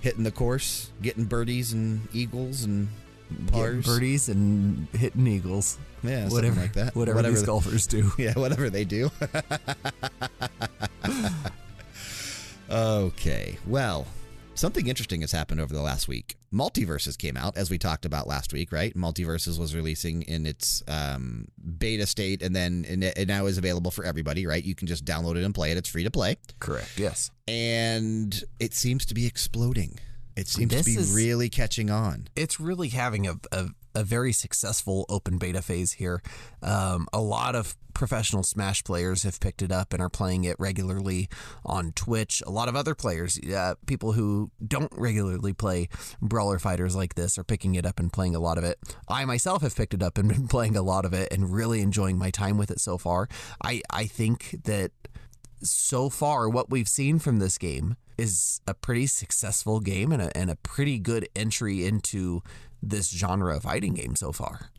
[0.00, 2.88] hitting the course, getting birdies and eagles and
[3.34, 3.86] Getting pars.
[3.86, 5.78] birdies and hitting eagles.
[6.02, 6.94] Yeah, something whatever like that.
[6.96, 8.10] Whatever, Whatever these the- golfers do.
[8.18, 9.10] Yeah, whatever they do.
[12.70, 14.06] okay, well,
[14.54, 16.36] something interesting has happened over the last week.
[16.52, 18.94] MultiVersus came out, as we talked about last week, right?
[18.96, 23.58] MultiVersus was releasing in its um, beta state, and then and it, it now is
[23.58, 24.64] available for everybody, right?
[24.64, 25.78] You can just download it and play it.
[25.78, 26.98] It's free to play, Correct.
[26.98, 27.30] Yes.
[27.48, 29.98] and it seems to be exploding.
[30.36, 32.28] It seems This to be is- really catching on.
[32.34, 36.22] it's really having a, a, a very successful open beta phase here.
[36.62, 40.56] Um, a lot of professional Smash players have picked it up and are playing it
[40.58, 41.28] regularly
[41.64, 42.42] on Twitch.
[42.44, 45.88] A lot of other players, uh, people who don't regularly play
[46.20, 48.80] brawler fighters like this, are picking it up and playing a lot of it.
[49.08, 51.80] I myself have picked it up and been playing a lot of it and really
[51.80, 53.28] enjoying my time with it so far.
[53.62, 54.90] I, I think that
[55.62, 60.36] so far, what we've seen from this game is a pretty successful game and a,
[60.36, 62.42] and a pretty good entry into
[62.82, 64.70] this genre of fighting game so far.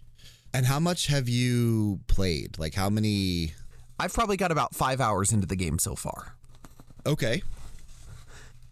[0.54, 2.58] And how much have you played?
[2.58, 3.54] Like, how many?
[4.00, 6.36] I've probably got about five hours into the game so far.
[7.06, 7.44] Okay,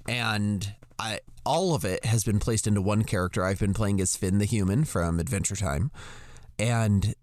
[0.07, 3.43] And I all of it has been placed into one character.
[3.43, 5.91] I've been playing as Finn the human from Adventure Time.
[6.57, 7.15] And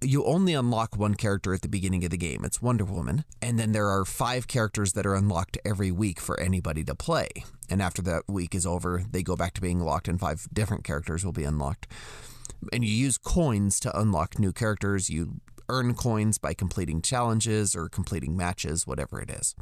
[0.00, 2.44] you only unlock one character at the beginning of the game.
[2.44, 3.24] It's Wonder Woman.
[3.42, 7.28] And then there are five characters that are unlocked every week for anybody to play.
[7.68, 10.84] And after that week is over, they go back to being locked, and five different
[10.84, 11.88] characters will be unlocked.
[12.72, 15.10] And you use coins to unlock new characters.
[15.10, 19.54] You earn coins by completing challenges or completing matches, whatever it is.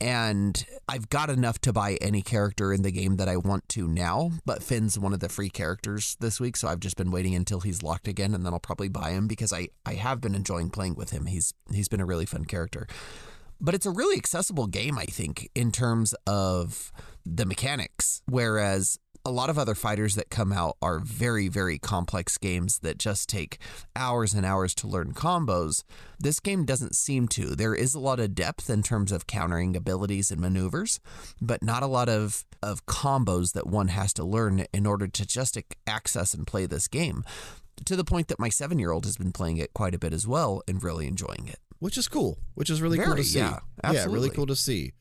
[0.00, 3.88] And I've got enough to buy any character in the game that I want to
[3.88, 7.34] now, but Finn's one of the free characters this week, so I've just been waiting
[7.34, 10.34] until he's locked again and then I'll probably buy him because I, I have been
[10.34, 11.26] enjoying playing with him.
[11.26, 12.86] He's he's been a really fun character.
[13.60, 16.92] But it's a really accessible game, I think, in terms of
[17.24, 18.20] the mechanics.
[18.26, 22.96] Whereas a lot of other fighters that come out are very, very complex games that
[22.96, 23.58] just take
[23.96, 25.82] hours and hours to learn combos.
[26.18, 27.56] This game doesn't seem to.
[27.56, 31.00] There is a lot of depth in terms of countering abilities and maneuvers,
[31.42, 35.26] but not a lot of, of combos that one has to learn in order to
[35.26, 35.58] just
[35.88, 37.24] access and play this game.
[37.84, 40.12] To the point that my seven year old has been playing it quite a bit
[40.12, 41.58] as well and really enjoying it.
[41.80, 43.40] which is cool, which is really cool to see.
[43.40, 43.58] yeah,
[43.92, 44.92] yeah, really cool to see.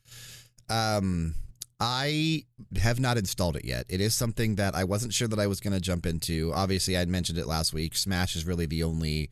[0.69, 1.35] Um,
[1.79, 2.45] I
[2.77, 3.85] have not installed it yet.
[3.89, 6.51] It is something that I wasn't sure that I was going to jump into.
[6.53, 7.97] Obviously, I'd mentioned it last week.
[7.97, 9.29] Smash is really the only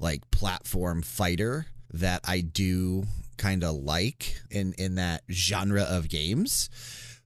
[0.00, 3.04] like platform fighter that I do
[3.36, 6.68] kind of like in in that genre of games.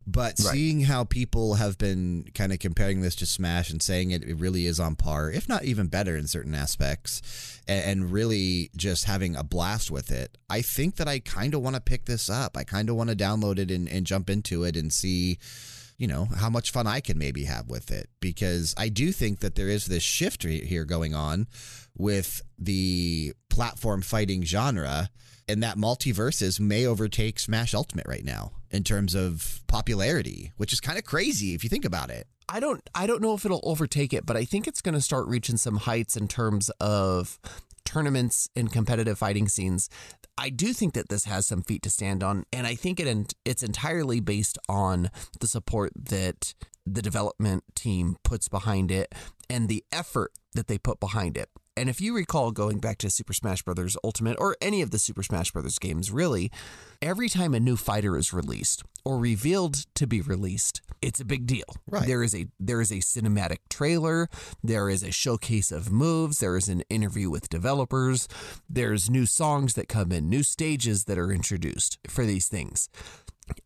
[0.07, 0.53] But Right.
[0.53, 4.37] seeing how people have been kind of comparing this to Smash and saying it, it
[4.37, 7.23] really is on par, if not even better in certain aspects,
[7.69, 11.63] and, and really just having a blast with it, I think that I kind of
[11.63, 12.57] want to pick this up.
[12.57, 15.39] I kind of want to download it and, and jump into it and see,
[15.99, 18.11] you know, how much fun I can maybe have with it.
[18.21, 21.47] Because I do think that there is this shift re- here going on
[21.97, 25.11] with the platform fighting genre
[25.49, 30.81] and that MultiVersus may overtake Smash Ultimate right now in terms of popularity, which is
[30.81, 32.27] kind of crazy if you think about it.
[32.49, 35.01] I don't I don't know if it'll overtake it, but I think it's going to
[35.01, 37.39] start reaching some heights in terms of
[37.85, 39.89] tournaments and competitive fighting scenes.
[40.39, 43.35] I do think that this has some feet to stand on, and I think it
[43.45, 49.15] it's entirely based on the support that the development team puts behind it
[49.49, 51.49] and the effort that they put behind it.
[51.75, 53.97] And if you recall going back to Super Smash Bros.
[54.05, 55.79] Ultimate or any of the Super Smash Bros.
[55.79, 56.51] games, really,
[57.01, 61.47] every time a new fighter is released or revealed to be released, it's a big
[61.47, 61.65] deal.
[61.87, 62.07] Right.
[62.07, 64.29] There is a there is a cinematic trailer,
[64.63, 68.29] there is a showcase of moves, there is an interview with developers,
[68.69, 72.91] there's new songs that come in, new stages that are introduced for these things.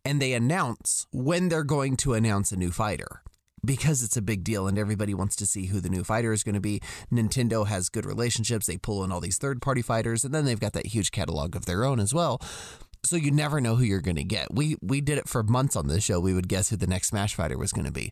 [0.05, 3.21] And they announce when they're going to announce a new fighter
[3.65, 6.43] because it's a big deal and everybody wants to see who the new fighter is
[6.43, 6.81] going to be.
[7.11, 8.67] Nintendo has good relationships.
[8.67, 11.55] They pull in all these third party fighters and then they've got that huge catalog
[11.55, 12.41] of their own as well.
[13.03, 14.53] So you never know who you're going to get.
[14.53, 16.19] We we did it for months on this show.
[16.19, 18.11] We would guess who the next Smash fighter was going to be.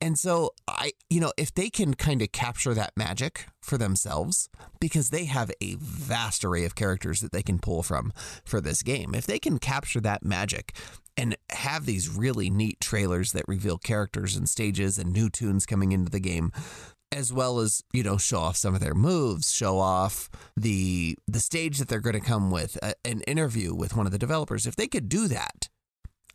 [0.00, 4.48] And so I you know, if they can kind of capture that magic for themselves
[4.80, 8.12] because they have a vast array of characters that they can pull from
[8.44, 9.14] for this game.
[9.14, 10.76] If they can capture that magic
[11.16, 15.92] and have these really neat trailers that reveal characters and stages and new tunes coming
[15.92, 16.52] into the game,
[17.12, 21.40] as well as you know show off some of their moves show off the the
[21.40, 24.66] stage that they're going to come with a, an interview with one of the developers
[24.66, 25.68] if they could do that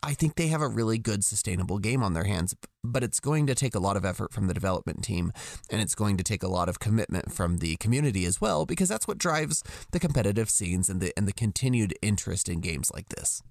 [0.04, 3.46] i think they have a really good sustainable game on their hands but it's going
[3.48, 5.32] to take a lot of effort from the development team
[5.70, 8.90] and it's going to take a lot of commitment from the community as well because
[8.90, 13.10] that's what drives the competitive scenes and the and the continued interest in games like
[13.10, 13.42] this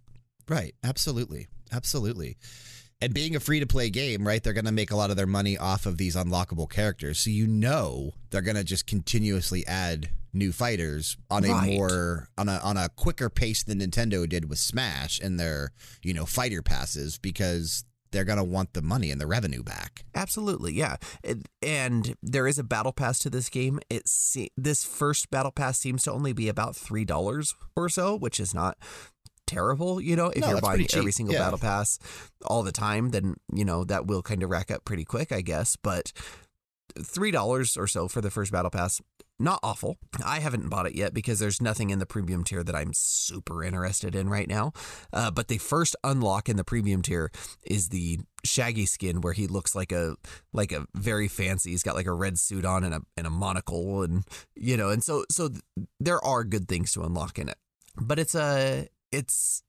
[0.51, 0.75] Right.
[0.83, 1.47] Absolutely.
[1.73, 2.37] Absolutely.
[3.03, 4.43] And being a free to play game, right?
[4.43, 7.19] They're going to make a lot of their money off of these unlockable characters.
[7.21, 11.71] So you know they're going to just continuously add new fighters on a Right.
[11.71, 15.73] more on a on a quicker pace than Nintendo did with Smash and their,
[16.03, 20.05] you know, fighter passes because they're going to want the money and the revenue back.
[20.17, 20.97] Absolutely, yeah.
[21.63, 23.81] And there is a battle pass to this game.
[23.89, 28.17] It se- this first battle pass seems to only be about three dollars or so,
[28.17, 28.77] which is not
[29.51, 30.01] terrible.
[30.01, 31.41] You know, if No, you're buying every single yeah.
[31.45, 31.99] battle pass
[32.47, 35.41] all the time, then you know that will kind of rack up pretty quick, I
[35.41, 35.77] guess.
[35.77, 36.13] But
[37.03, 39.01] three dollars or so for the first battle pass.
[39.43, 39.97] Not awful.
[40.23, 43.65] I haven't bought it yet because there's nothing in the premium tier that I'm super
[43.65, 44.73] interested in right now.
[45.15, 47.31] Uh, but the first unlock in the premium tier
[47.65, 50.17] is the Shaggy skin, where he looks like a
[50.53, 51.71] like a very fancy.
[51.71, 54.25] He's got like a red suit on and a and a monocle, and
[54.55, 55.63] you know, and so so th-
[55.99, 57.57] there are good things to unlock in it.
[57.97, 59.63] But it's a it's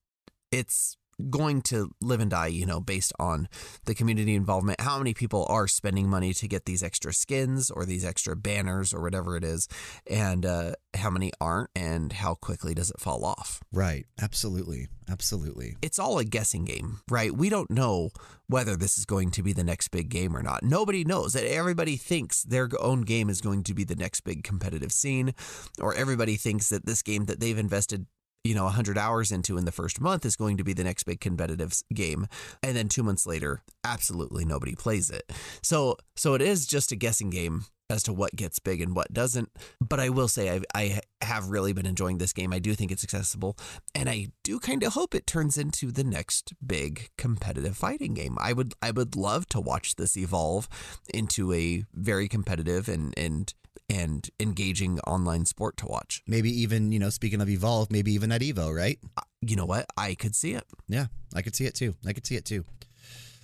[0.51, 0.97] it's
[1.29, 3.47] going to live and die, you know, based on
[3.85, 4.81] the community involvement.
[4.81, 8.93] How many people are spending money to get these extra skins or these extra banners
[8.93, 9.67] or whatever it is,
[10.09, 13.61] and uh, how many aren't, and how quickly does it fall off?
[13.71, 14.05] Right.
[14.21, 14.87] Absolutely.
[15.09, 15.75] Absolutely.
[15.81, 17.31] It's all a guessing game, right?
[17.35, 18.11] We don't know
[18.47, 20.63] whether this is going to be the next big game or not.
[20.63, 21.35] Nobody knows.
[21.35, 25.33] Everybody thinks their own game is going to be the next big competitive scene,
[25.79, 28.05] or everybody thinks that this game that they've invested
[28.43, 31.03] you know 100 hours into in the first month is going to be the next
[31.03, 32.27] big competitive game.
[32.63, 35.31] And then 2 months later absolutely nobody plays it.
[35.61, 39.13] So so it is just a guessing game as to what gets big and what
[39.13, 39.49] doesn't.
[39.79, 42.53] But i will say i i have really been enjoying this game.
[42.53, 43.57] I do think it's accessible.
[43.93, 48.37] And i do kind of hope it turns into the next big competitive fighting game.
[48.39, 50.67] I would i would love to watch this evolve
[51.13, 53.53] into a very competitive and and
[53.91, 58.31] and engaging online sport to watch Maybe even, you know, speaking of Evolve, maybe even
[58.31, 58.97] at Evo, right?
[59.43, 61.95] you know what i could see it Yeah, I could see it too.
[62.05, 62.63] I could see it too.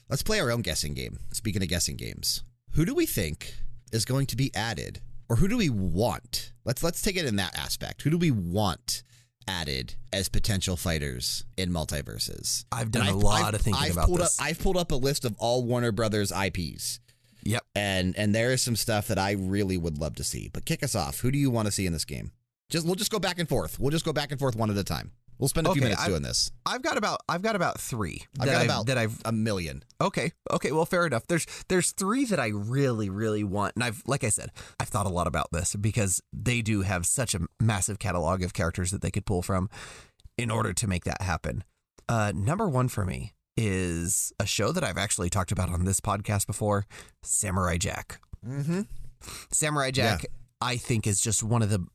[0.09, 1.19] Let's play our own guessing game.
[1.33, 3.53] Speaking of guessing games, who do we think
[3.91, 6.53] is going to be added, or who do we want?
[6.65, 8.03] Let's let's take it in that aspect.
[8.03, 9.03] Who do we want
[9.49, 12.65] added as potential fighters in MultiVersus?
[12.71, 14.39] I've done And a lot I've- of thinking I've about pulled this.
[14.39, 16.99] Up, I've pulled up a list of all Warner Brothers IPs,
[17.47, 17.63] Yep.
[17.75, 20.49] and and there is some stuff that I really would love to see.
[20.51, 21.21] But kick us off.
[21.21, 22.31] Who do you want to see in this game?
[22.69, 23.79] Just we'll just go back and forth.
[23.79, 25.11] We'll just go back and forth one at a time.
[25.39, 26.51] We'll spend a few minutes I- doing this.
[26.65, 29.83] I've got about I've got about three I've got I've, about that I've a million.
[30.01, 31.25] okay okay well fair enough.
[31.27, 35.05] There's there's three that I really really want, and I've like I said I've thought
[35.05, 39.01] a lot about this because they do have such a massive catalog of characters that
[39.01, 39.69] they could pull from
[40.37, 41.63] in order to make that happen.
[42.09, 45.99] Uh, number one for me is a show that I've actually talked about on this
[45.99, 46.85] podcast before,
[47.23, 48.21] Samurai Jack.
[48.47, 48.81] Mm-hmm.
[49.51, 50.25] Samurai Jack,
[50.61, 51.85] I think, is just one of the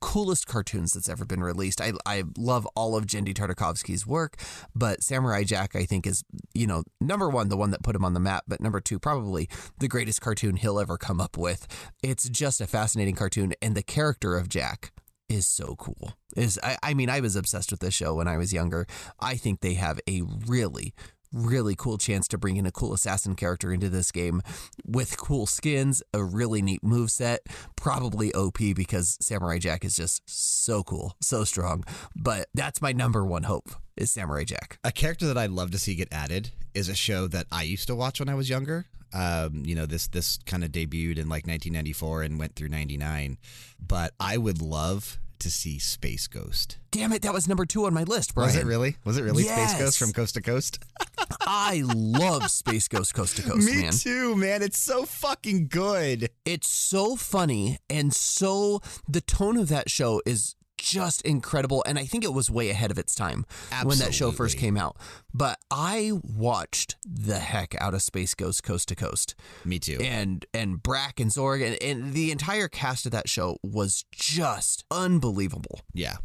[0.00, 1.80] coolest cartoons that's ever been released.
[1.80, 4.36] I, I love all of Genndy Tartakovsky's work,
[4.74, 6.24] but Samurai Jack, I think, is,
[6.54, 8.98] you know, number one, the one that put him on the map, but number two,
[8.98, 9.48] probably
[9.78, 11.66] the greatest cartoon he'll ever come up with.
[12.02, 14.92] It's just a fascinating cartoon, and the character of Jack
[15.32, 16.14] is so cool.
[16.36, 18.86] Is I, I mean, I was obsessed with this show when I was younger.
[19.20, 20.94] I think they have a really,
[21.32, 24.42] really cool chance to bring in a cool assassin character into this game
[24.84, 30.22] with cool skins, a really neat move set, probably OP because Samurai Jack is just
[30.26, 31.84] so cool, so strong.
[32.14, 34.78] But that's my number one hope is Samurai Jack.
[34.84, 37.86] A character that I'd love to see get added is a show that I used
[37.88, 38.86] to watch when I was younger.
[39.14, 43.38] Um, you know, this this kind of debuted in like 1994 and went through 99.
[43.86, 46.78] But I would love to see Space Ghost.
[46.92, 48.46] Damn it, that was number two on my list, Bryan.
[48.48, 48.96] Was it really?
[49.04, 50.78] Was it really Space Ghost from Coast to Coast?
[51.40, 53.92] I love Space Ghost Coast to Coast, Me man.
[53.92, 54.62] too, man.
[54.62, 56.30] It's so fucking good.
[56.44, 62.04] It's so funny and so the tone of that show is just incredible and I
[62.04, 63.46] think it was way ahead of its time
[63.84, 64.96] when that show first came out.
[65.32, 69.34] But I watched the heck out of Space Ghost Coast to Coast.
[69.64, 69.98] Me too.
[70.00, 74.84] And and Brak and Zorak and, and the entire cast of that show was just
[74.90, 75.80] unbelievable.
[75.94, 76.16] yeah.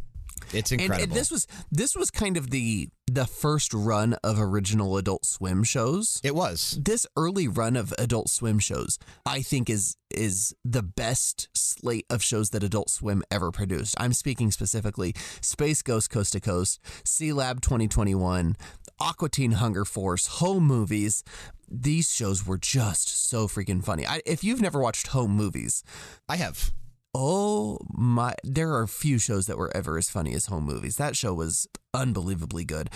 [0.53, 1.03] It's incredible.
[1.03, 5.63] and this was this was kind of the the first run of original Adult Swim
[5.63, 6.77] shows it was.
[6.81, 12.23] this early run of Adult Swim shows, I think is is the best slate of
[12.23, 13.95] shows that Adult Swim ever produced.
[13.99, 18.55] I'm speaking specifically Space Ghost Coast to Coast, Sealab 2021,
[18.99, 21.23] Aqua Teen Hunger Force, Home Movies,
[21.69, 24.05] these shows were just so freaking funny.
[24.07, 25.83] I, if you've never watched home movies,
[26.29, 26.71] I have.
[27.13, 30.97] Oh my, there are few shows that were ever as funny as home movies.
[30.97, 32.89] That show was unbelievably good.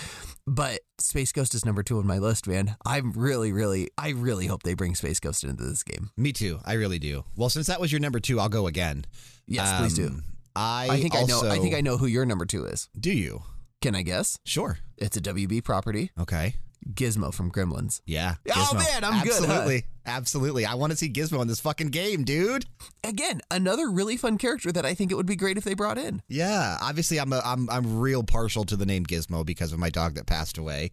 [0.46, 2.76] But Space Ghost is number two on my list, man.
[2.86, 6.10] I'm really, really, I really hope they bring Space Ghost into this game.
[6.18, 6.60] Me too.
[6.66, 7.24] I really do.
[7.36, 9.06] Well, since that was your number two, I'll go again.
[9.48, 10.08] Yes, please do.
[10.08, 10.24] Um,
[10.56, 11.56] I, I think also, I know.
[11.56, 12.90] I think I know who your number two is.
[13.00, 13.44] Do you?
[13.82, 14.38] Can I guess?
[14.46, 14.78] Sure.
[14.98, 16.12] It's a WB property.
[16.20, 16.56] Okay.
[16.94, 18.02] Gizmo from Gremlins.
[18.06, 18.36] Yeah.
[18.54, 19.70] Oh, man, I'm good, huh?
[20.06, 20.66] Absolutely.
[20.66, 22.66] I want to see Gizmo in this fucking game, dude.
[23.04, 25.98] Again, another really fun character that I think it would be great if they brought
[25.98, 26.22] in.
[26.28, 26.78] Yeah.
[26.82, 30.16] Obviously, I'm a, I'm I'm real partial to the name Gizmo because of my dog
[30.16, 30.92] that passed away,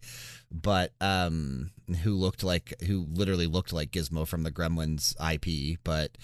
[0.51, 1.71] but um,
[2.03, 5.79] who looked like who literally looked like Gizmo from the Gremlins IP.
[5.83, 6.17] But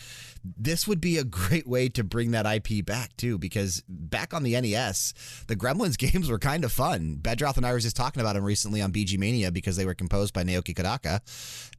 [0.43, 4.43] this would be a great way to bring that IP back too, because back on
[4.43, 5.13] the NES,
[5.47, 7.15] the Gremlins games were kind of fun.
[7.19, 9.95] Bedroth and I were just talking about them recently on BG Mania because they were
[9.95, 11.19] composed by Naoki Kodaka,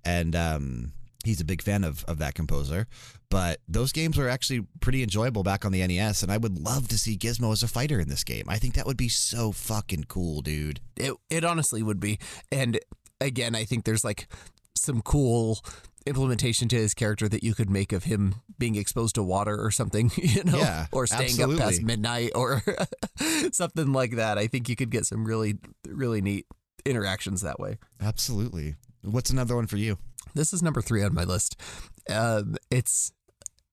[0.04, 0.92] and um,
[1.26, 2.86] he's a big fan of of that composer.
[3.28, 6.88] But those games were actually pretty enjoyable back on the NES, and I would love
[6.88, 8.44] to see Gizmo as a fighter in this game.
[8.48, 10.80] I think that would be so fucking cool, dude.
[10.96, 12.18] It it honestly would be.
[12.50, 12.78] And
[13.20, 14.28] again, I think there's like
[14.74, 15.60] some cool
[16.06, 19.72] implementation to his character that you could make of him being exposed to water or
[19.72, 22.62] something, you know, Yeah, or staying up past midnight or
[23.52, 24.38] something like that.
[24.38, 25.58] I think you could get some really
[25.88, 26.46] really neat
[26.84, 27.78] interactions that way.
[28.00, 28.76] Absolutely.
[29.02, 29.98] What's another one for you?
[30.36, 31.60] This is number three on my list.
[32.08, 33.12] Um, it's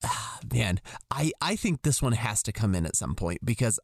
[0.04, 0.80] ah, man,
[1.12, 3.80] I I think this one has to come in at some point because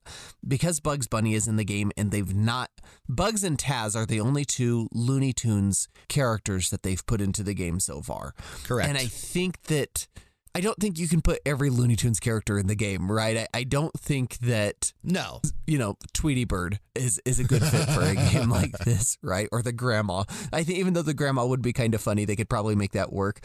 [0.48, 2.70] because Bugs Bunny is in the game and they've not
[3.08, 7.54] Bugs and Taz are the only two Looney Tunes characters that they've put into the
[7.54, 8.34] game so far.
[8.64, 8.90] Correct.
[8.90, 10.08] And I think that
[10.56, 13.38] I don't think you can put every Looney Tunes character in the game, right?
[13.38, 15.42] I, I don't think that no.
[15.68, 19.48] you know, Tweety Bird is is a good fit for a game like this, right?
[19.52, 20.24] Or the grandma.
[20.52, 22.94] I think even though the grandma would be kind of funny, they could probably make
[22.94, 23.42] that work.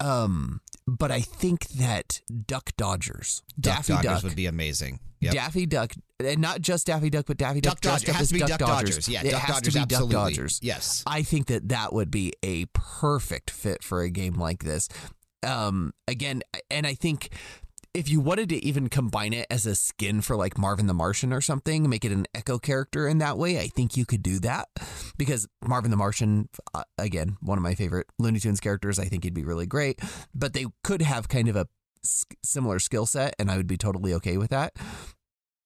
[0.00, 5.00] Um, but I think that Duck Dodgers, Duck Daffy Dodgers Duck, would be amazing.
[5.20, 5.34] Yep.
[5.34, 8.08] Daffy Duck, and not just Daffy Duck, but Daffy Duck Duck Dodgers.
[8.08, 9.06] It has to be Duck, Duck Dodgers.
[9.06, 9.74] Yeah, it Duck has Dodgers.
[9.74, 10.14] to be absolutely.
[10.14, 10.60] Duck Dodgers.
[10.62, 11.04] Yes.
[11.06, 14.88] I think that that would be a perfect fit for a game like this.
[15.42, 17.30] Um, again, and I think
[17.92, 21.32] if you wanted to even combine it as a skin for like Marvin the Martian
[21.32, 24.38] or something, make it an Echo character in that way, I think you could do
[24.40, 24.68] that
[25.16, 28.98] because Marvin the Martian, uh, again, one of my favorite Looney Tunes characters.
[28.98, 30.00] I think he'd be really great,
[30.34, 31.66] but they could have kind of a
[32.44, 34.74] similar skill set, and I would be totally okay with that.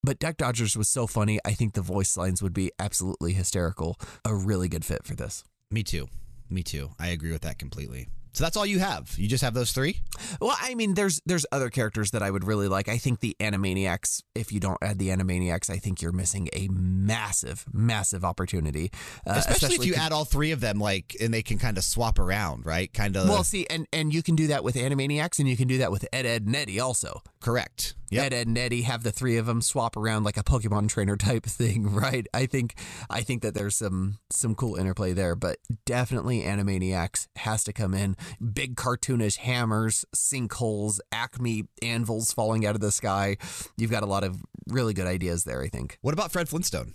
[0.03, 1.39] But Duck Dodgers was so funny.
[1.45, 3.97] I think the voice lines would be absolutely hysterical.
[4.25, 5.45] A really good fit for this.
[5.71, 6.09] Me too.
[6.51, 6.91] Me too.
[6.99, 8.09] I agree with that completely.
[8.35, 9.15] So that's all you have.
[9.17, 10.01] You just have those three?
[10.41, 12.89] Well, I mean, there's there's other characters that I would really like.
[12.89, 14.23] I think the Animaniacs.
[14.35, 18.91] If you don't add the Animaniacs, I think you're missing a massive, massive opportunity.
[19.27, 21.79] Uh, especially, if you con- add all three of them, like, and they can kind
[21.79, 22.93] of swap around, right?
[22.93, 23.29] Kind of.
[23.29, 25.93] Well, see, and and you can do that with Animaniacs, and you can do that
[25.93, 27.23] with Ed, Edd, and Eddy also.
[27.41, 27.95] correct.
[28.11, 28.27] Yep.
[28.27, 31.17] Ed, Edd, and Eddy have the three of them swap around like a Pokemon trainer
[31.17, 32.27] type thing, right?
[32.35, 32.75] I think
[33.11, 37.95] I think that there's some some cool interplay there, but definitely Animaniacs has to come
[37.95, 38.17] in.
[38.53, 43.37] Big cartoonish hammers, sinkholes, Acme anvils falling out of the sky.
[43.77, 45.99] You've got a lot of really good ideas there, I think.
[46.01, 46.95] What about Fred Flintstone?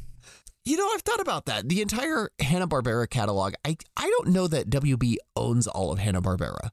[0.65, 1.67] You know, I've thought about that.
[1.69, 6.69] The entire Hanna-Barbera catalog, I I don't know that WB owns all of Hanna-Barbera.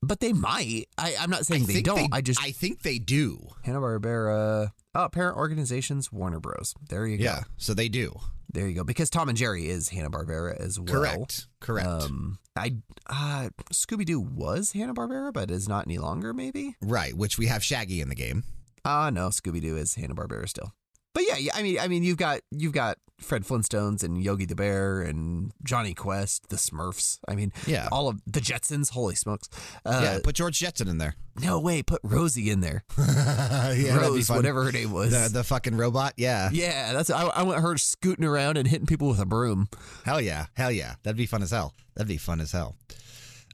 [0.00, 0.86] But they might.
[0.98, 2.12] I, I'm not saying I they don't.
[2.12, 3.48] I just I think they do.
[3.62, 4.72] Hanna Barbera.
[4.94, 6.74] Oh, parent organizations, Warner Bros.
[6.88, 7.24] There you go.
[7.24, 7.42] Yeah.
[7.56, 8.20] So they do.
[8.54, 8.84] There you go.
[8.84, 10.86] Because Tom and Jerry is Hanna Barbera as well.
[10.86, 11.48] Correct.
[11.60, 11.88] Correct.
[11.88, 12.76] Um, I
[13.10, 16.32] uh, Scooby Doo was Hanna Barbera, but is not any longer.
[16.32, 16.76] Maybe.
[16.80, 17.14] right.
[17.14, 18.44] Which we have Shaggy in the game.
[18.84, 20.72] Ah, no, Scooby Doo is Hanna Barbera still.
[21.14, 24.56] But yeah, I mean, I mean, you've got you've got Fred Flintstones and Yogi the
[24.56, 27.20] Bear and Jonny Quest, the Smurfs.
[27.28, 27.88] I mean, Yeah.
[27.92, 28.90] all of the Jetsons.
[28.90, 29.48] Holy smokes!
[29.86, 30.18] Uh, yeah.
[30.22, 31.14] Put George Jetson in there.
[31.40, 32.84] No way, put Rosie in there.
[32.98, 33.96] yeah.
[33.96, 35.10] Rose, whatever her name was.
[35.12, 36.14] The, the fucking robot.
[36.16, 36.50] Yeah.
[36.52, 39.68] Yeah, that's I, I want her scooting around and hitting people with a broom.
[40.04, 40.46] Hell yeah.
[40.56, 40.94] Hell yeah.
[41.04, 41.72] That'd be fun as hell.
[41.94, 42.76] That'd be fun as hell.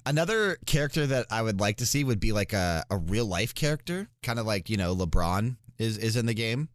[0.06, 3.54] Another character that I would like to see would be like a, a real life
[3.54, 6.68] character, kind of like, you know, LeBron is, is in the game.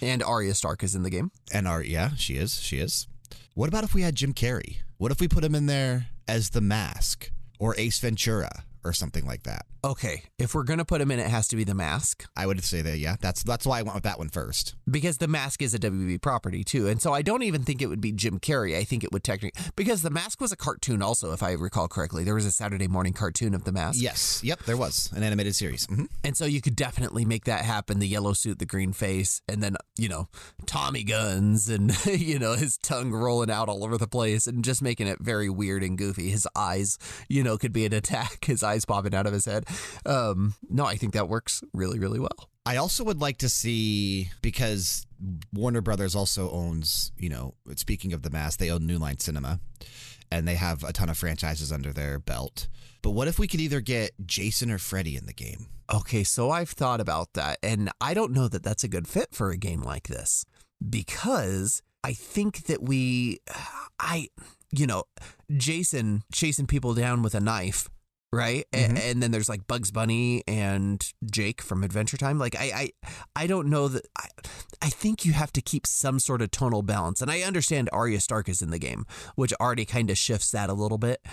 [0.00, 1.30] And Arya Stark is in the game.
[1.52, 2.60] And our, yeah, she is.
[2.60, 3.06] She is.
[3.54, 4.76] What about if we had Jim Carrey?
[4.96, 9.24] What if we put him in there as the mask or Ace Ventura, or something
[9.26, 9.62] like that.
[9.84, 12.62] Okay, if we're gonna put him in, it has to be the mask I would
[12.64, 13.16] say that, yeah.
[13.20, 14.74] That's that's why I went with that one first.
[14.90, 17.86] because the mask is a WB property too, and so I don't even think it
[17.86, 18.76] would be Jim Carrey.
[18.76, 21.88] I think it would technically because the mask was a cartoon also, if I recall
[21.88, 22.24] correctly.
[22.24, 23.98] There was a Saturday morning cartoon of the mask.
[24.00, 24.40] Yes.
[24.44, 25.86] Yep, there was an animated series.
[25.86, 27.98] hmm And so you could definitely make that happen.
[28.00, 30.28] The yellow suit, the green face, and then, you know,
[30.66, 34.82] Tommy guns and, you know, his tongue rolling out all over the place and just
[34.82, 36.30] making it very weird and goofy.
[36.30, 36.98] His eyes,
[37.28, 39.64] you know, could be an attack, his eyes popping out of his head.
[40.06, 42.48] Um, no, I think that works really, really well.
[42.64, 45.06] I also would like to see because
[45.52, 49.60] Warner Brothers also owns, you know, speaking of the mask, they own New Line Cinema
[50.30, 52.68] and they have a ton of franchises under their belt.
[53.02, 55.66] But what if we could either get Jason or Freddy in the game?
[55.92, 59.28] Okay, so I've thought about that, and I don't know that that's a good fit
[59.32, 60.44] for a game like this
[60.86, 63.40] because I think that we,
[63.98, 64.28] I,
[64.70, 65.04] you know,
[65.56, 67.88] Jason chasing people down with a knife.
[68.30, 68.98] Right, A- Mhm.
[69.10, 72.38] and, then there's like Bugs Bunny and Jake from Adventure Time.
[72.38, 74.06] Like I, I, I don't know that.
[74.18, 74.26] I,
[74.82, 78.20] I think you have to keep some sort of tonal balance, and I understand Arya
[78.20, 81.24] Stark is in the game, which already kind of shifts that a little bit.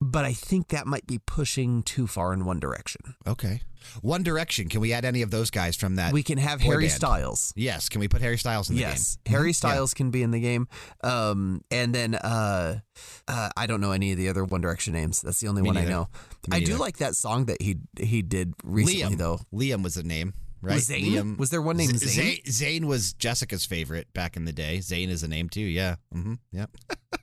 [0.00, 3.14] But I think that might be pushing too far in one direction.
[3.26, 3.62] Okay.
[4.00, 4.68] One Direction.
[4.70, 6.12] Can we add any of those guys from that?
[6.12, 6.92] we can have Harry band.
[6.92, 7.52] Styles.
[7.54, 7.88] yes.
[7.90, 9.32] Can we put Harry Styles in the yes, game?
[9.32, 9.56] Harry Mhm.
[9.56, 10.68] Styles can be in the game.
[11.02, 12.80] Um, and then uh,
[13.28, 15.20] uh, I don't know any of the other One Direction names.
[15.20, 16.08] That's the only Me one I know.
[16.48, 19.18] Me I do like that song that he he did recently Liam.
[19.18, 19.40] though.
[19.52, 20.32] Liam was the name,
[20.62, 20.74] right?
[20.76, 21.04] Was Zayn?
[21.12, 21.38] Liam.
[21.38, 22.42] Was there one named Z- Zayn?
[22.42, 22.80] Zayn?
[22.80, 24.80] Zayn was Jessica's favorite back in the day.
[24.80, 25.60] Zane is a name too.
[25.60, 25.96] Yeah.
[26.14, 26.34] Mm-hmm.
[26.52, 26.70] Yep.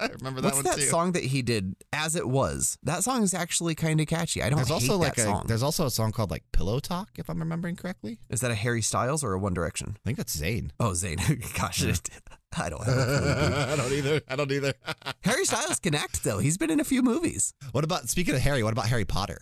[0.00, 0.82] I remember that What's one that too.
[0.82, 1.76] song that he did?
[1.92, 2.78] As it was.
[2.82, 4.42] That song is actually kind of catchy.
[4.42, 5.44] I don't There's hate also like that a song.
[5.46, 8.18] there's also a song called like Pillow Talk, if I'm remembering correctly.
[8.28, 9.96] Is that a Harry Styles or a One Direction?
[9.96, 10.70] I think that's Zayn.
[10.80, 11.18] Oh, Zayn.
[11.58, 12.08] Gosh, it,
[12.56, 13.54] I don't have a clue.
[13.72, 14.20] I don't either.
[14.28, 14.74] I don't either.
[15.24, 16.38] Harry Styles can act though.
[16.38, 17.54] He's been in a few movies.
[17.72, 18.62] what about speaking of Harry?
[18.62, 19.40] What about Harry Potter?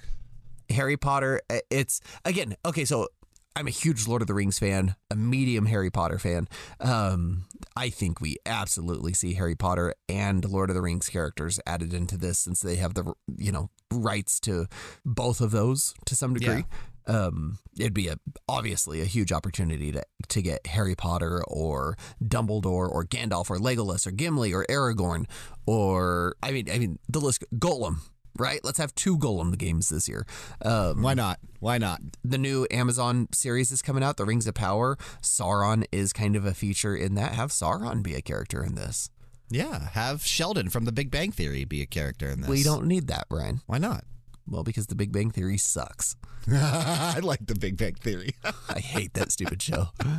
[0.70, 1.40] Harry Potter.
[1.50, 2.84] uh, It's again okay.
[2.84, 3.08] So
[3.56, 6.48] I'm a huge Lord of the Rings fan, a medium Harry Potter fan.
[6.80, 7.46] Um,
[7.78, 12.16] I think we absolutely see Harry Potter and Lord of the Rings characters added into
[12.16, 14.66] this since they have the you know rights to
[15.06, 16.64] both of those to some degree.
[17.06, 18.16] Um, it'd be a
[18.48, 24.08] obviously a huge opportunity to to get Harry Potter or Dumbledore or Gandalf or Legolas
[24.08, 25.26] or Gimli or Aragorn
[25.64, 27.98] or I mean I mean the list Gollum.
[28.38, 30.26] Right, let's have two Gollum games this year.
[30.62, 31.40] Um, Why not?
[31.60, 32.00] Why not?
[32.24, 34.96] the new Amazon series is coming out, The Rings of Power.
[35.22, 37.34] Sauron is kind of a feature in that.
[37.34, 39.10] Have Sauron be a character in this.
[39.50, 42.50] Yeah, have Sheldon from The Big Bang Theory be a character in this.
[42.50, 43.62] We don't need that, Bryan.
[43.66, 44.04] Why not?
[44.46, 46.16] Well, because The Big Bang Theory sucks.
[46.50, 48.34] I like The Big Bang Theory.
[48.68, 49.88] I hate that stupid show.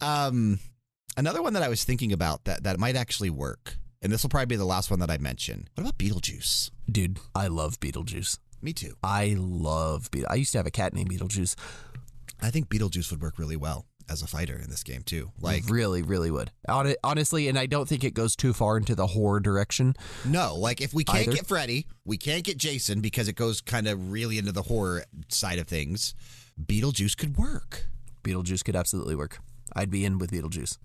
[0.00, 0.60] Um,
[1.16, 4.30] another one that I was thinking about that that might actually work, and this will
[4.30, 5.68] probably be the last one that I mention.
[5.74, 6.70] What about Beetlejuice?
[6.90, 8.38] Dude, I love Beetlejuice.
[8.60, 8.94] Me too.
[9.02, 10.30] I love Beetlejuice.
[10.30, 11.54] I used to have a cat named Beetlejuice.
[12.40, 15.30] I think Beetlejuice would work really well as a fighter in this game too.
[15.40, 16.50] Like, really, really would.
[16.68, 19.94] Honestly, and I don't think it goes too far into the horror direction.
[20.24, 21.36] no, like if we can't Either.
[21.36, 25.04] get Freddy, we can't get Jason because it goes kind of really into the horror
[25.28, 26.14] side of things.
[26.60, 27.86] Beetlejuice could work.
[28.24, 29.38] Beetlejuice could absolutely work.
[29.74, 30.78] I'd be in with Beetlejuice.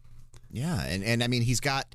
[0.52, 1.94] Yeah, and and I mean he's got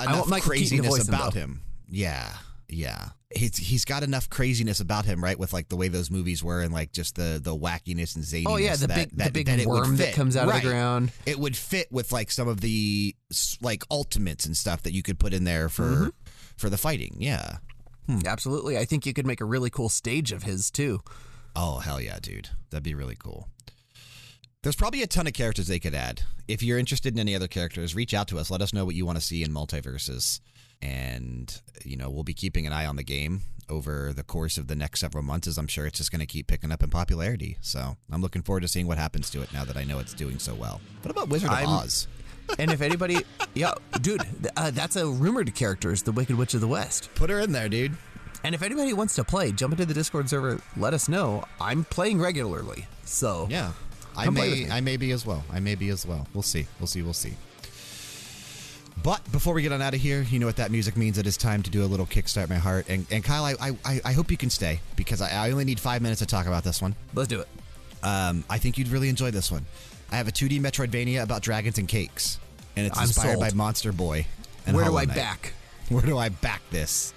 [0.00, 1.62] enough want Michael Keaton to craziness voice him, about him.
[1.88, 2.32] Yeah,
[2.68, 3.08] yeah.
[3.34, 5.36] He's he's got enough craziness about him, right?
[5.38, 8.44] With like the way those movies were, and like just the the wackiness and zaniness.
[8.46, 10.58] Oh yeah, the that, big that, the big that worm that comes out Right.
[10.58, 11.10] of the ground.
[11.26, 13.14] It would fit with like some of the
[13.60, 16.08] like ultimates and stuff that you could put in there for Mm-hmm.
[16.56, 17.16] for the fighting.
[17.18, 17.56] Yeah.
[18.26, 18.76] Absolutely.
[18.78, 21.00] I think you could make a really cool stage of his too.
[21.56, 22.50] Oh hell yeah, dude.
[22.70, 23.48] That'd be really cool.
[24.64, 26.22] There's probably a ton of characters they could add.
[26.48, 28.50] If you're interested in any other characters, reach out to us.
[28.50, 30.40] Let us know what you want to see in MultiVersus.
[30.80, 34.66] And, you know, we'll be keeping an eye on the game over the course of
[34.68, 36.88] the next several months, as I'm sure it's just going to keep picking up in
[36.88, 37.58] popularity.
[37.60, 40.14] So I'm looking forward to seeing what happens to it now that I know it's
[40.14, 40.80] doing so well.
[41.02, 42.08] What about Wizard of I'm- Oz?
[42.58, 43.18] And if anybody,
[43.54, 44.20] yeah, dude,
[44.56, 47.08] uh, that's a rumored character is the Wicked Witch of the West.
[47.14, 47.96] Put her in there, dude.
[48.44, 50.60] And if anybody wants to play, jump into the Discord server.
[50.76, 51.44] Let us know.
[51.60, 53.72] I'm playing regularly, so Yeah.
[54.16, 54.70] I Come may.
[54.70, 55.44] I may be as well.
[55.52, 56.26] I may be as well.
[56.34, 56.66] We'll see.
[56.78, 57.02] We'll see.
[57.02, 57.34] We'll see.
[59.02, 61.18] But before we get on out of here, you know what that music means.
[61.18, 62.86] It is time to do a little kickstart my heart.
[62.88, 65.80] And, and Kyle, I, I, I hope you can stay because I, I only need
[65.80, 66.94] five minutes to talk about this one.
[67.14, 67.48] let's do it.
[68.02, 69.64] Um, I think you'd really enjoy this one.
[70.12, 72.38] I have a 2D Metroidvania about dragons and cakes,
[72.76, 73.40] and it's I'm inspired sold.
[73.40, 74.26] by Monster Boy.
[74.70, 75.16] Where do I Knight.
[75.16, 75.52] back?
[75.88, 77.13] Where do I back this?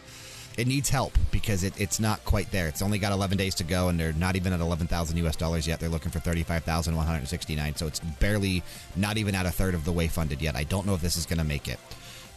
[0.58, 2.68] It needs help because it, it's not quite there.
[2.68, 5.68] It's only got 11 days to go, and they're not even at 11,000 US dollars
[5.68, 5.80] yet.
[5.80, 8.64] They're looking for 35,169, so it's barely
[8.95, 10.55] not even at a third of the way funded yet.
[10.55, 11.80] I don't know if this is going to make it.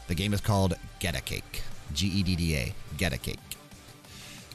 [0.08, 1.62] The game is called Gedda Cake,
[1.94, 3.38] G E D D A, Gedda Cake.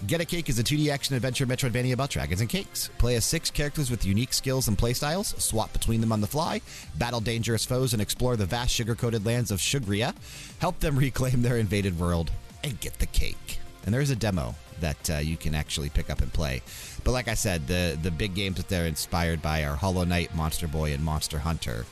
[0.06, 2.90] Gedda Cake is a 2D action adventure Metroidvania about dragons and cakes.
[3.00, 6.62] Play as six characters with unique skills and playstyles, swap between them on the fly,
[6.98, 10.14] battle dangerous foes, and explore the vast sugar coated lands of Shugria.
[10.60, 12.30] Help them reclaim their invaded world
[12.66, 13.60] and get the cake.
[13.86, 16.62] And there is a demo that uh, you can actually pick up and play.
[17.04, 20.36] But like I said, the, the big games that they're inspired by are Hollow Knight,
[20.36, 21.86] Monster Boy, and Monster Hunter.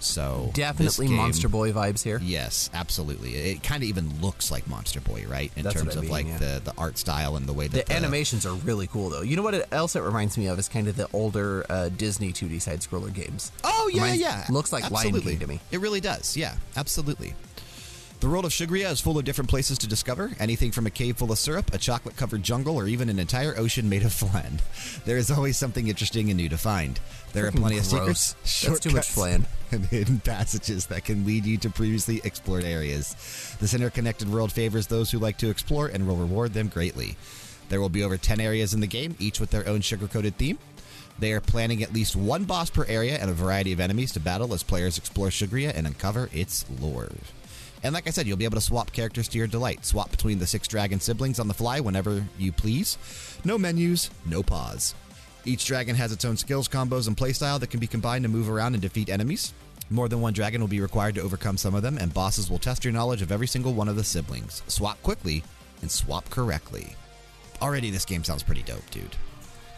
[0.00, 2.20] So Definitely game- Monster Boy vibes here.
[2.22, 3.34] Yes, absolutely.
[3.34, 5.50] It kind of even looks like Monster Boy, right?
[5.56, 6.38] In That's terms I of mean, like yeah.
[6.38, 9.22] the, the art style and the way that The animations are really cool, though.
[9.22, 11.88] You know what it, else it reminds me of is kind of the older uh,
[11.88, 13.52] Disney 2D side scroller games.
[13.64, 14.46] Oh yeah, Reminds- yeah.
[14.50, 15.32] looks like Lion Absolutely.
[15.32, 15.60] King to me.
[15.70, 16.36] It really does.
[16.36, 17.34] Yeah, absolutely.
[18.18, 20.32] The world of Shugria is full of different places to discover.
[20.40, 23.54] Anything from a cave full of syrup, a chocolate covered jungle, or even an entire
[23.58, 24.60] ocean made of flan.
[25.04, 26.98] There is always something interesting and new to find.
[27.34, 28.34] There are plenty of gross.
[28.34, 29.46] secrets, That's too much shortcuts, flan.
[29.70, 33.14] and hidden passages that can lead you to previously explored areas.
[33.60, 37.16] This interconnected world favors those who like to explore and will reward them greatly.
[37.68, 40.38] There will be over 10 areas in the game, each with their own sugar coated
[40.38, 40.58] theme.
[41.18, 44.20] They are planning at least one boss per area and a variety of enemies to
[44.20, 47.10] battle as players explore Shugria and uncover its lore.
[47.86, 49.84] And like I said, you'll be able to swap characters to your delight.
[49.84, 52.98] Swap between the six dragon siblings on the fly whenever you please.
[53.44, 54.96] No menus, no pause.
[55.44, 58.50] Each dragon has its own skills, combos, and playstyle that can be combined to move
[58.50, 59.54] around and defeat enemies.
[59.88, 62.58] More than one dragon will be required to overcome some of them, and bosses will
[62.58, 64.64] test your knowledge of every single one of the siblings.
[64.66, 65.44] Swap quickly
[65.80, 66.96] and swap correctly.
[67.62, 69.14] Already, this game sounds pretty dope, dude.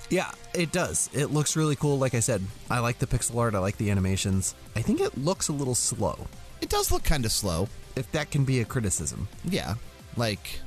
[0.09, 1.11] Yeah, it does.
[1.13, 1.99] It looks really cool.
[1.99, 3.55] Like I said, I like the pixel art.
[3.55, 4.55] I like the animations.
[4.75, 6.27] I think it looks a little slow.
[6.61, 7.69] It does look kind of slow.
[7.97, 9.29] If that can be a criticism.
[9.45, 9.75] Yeah,
[10.17, 10.61] like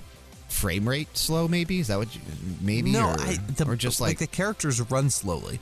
[0.49, 1.47] frame rate slow.
[1.47, 2.13] Maybe is that what?
[2.13, 2.21] You,
[2.61, 5.59] maybe no, or, I, the, or just like, the characters run slowly.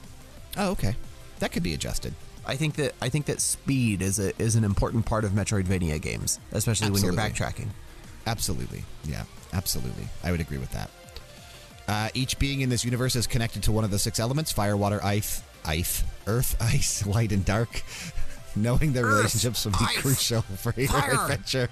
[0.58, 0.96] oh, okay,
[1.40, 2.14] that could be adjusted.
[2.46, 6.02] I think that I think that speed is a is an important part of Metroidvania
[6.02, 7.68] games, especially when you're backtracking.
[8.26, 9.24] Absolutely, yeah,
[9.54, 10.08] absolutely.
[10.24, 10.90] I would agree with that.
[11.88, 14.76] Uh, each being in this universe is connected to one of the six elements: fire,
[14.76, 17.84] water, ice, ice, earth, ice, light, and dark.
[18.62, 21.14] Knowing their Earth, relationships will be ice, crucial for your fire.
[21.14, 21.70] adventure.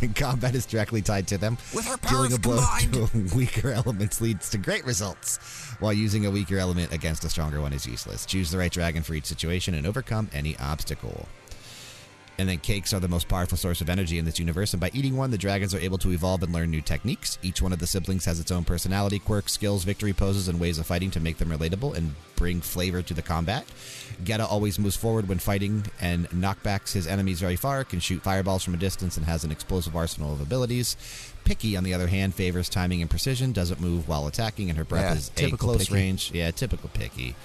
[0.00, 1.58] And combat is directly tied to them.
[1.74, 5.38] With our Dealing a blow to weaker elements leads to great results,
[5.80, 8.24] while using a weaker element against a stronger one is useless.
[8.24, 11.26] Choose the right dragon for each situation and overcome any obstacle.
[12.36, 14.90] And then cakes are the most powerful source of energy in this universe, and by
[14.92, 17.38] eating one, the dragons are able to evolve and learn new techniques.
[17.42, 20.78] Each one of the siblings has its own personality, quirks, skills, victory poses, and ways
[20.78, 23.64] of fighting to make them relatable and bring flavor to the combat.
[24.24, 28.64] Gedda always moves forward when fighting and knockbacks his enemies very far, can shoot fireballs
[28.64, 30.96] from a distance, and has an explosive arsenal of abilities.
[31.44, 34.84] Picky, on the other hand, favors timing and precision, doesn't move while attacking, and her
[34.84, 35.94] breath Yeah, is a close Picky.
[35.94, 36.32] range.
[36.34, 37.36] Yeah, typical Picky.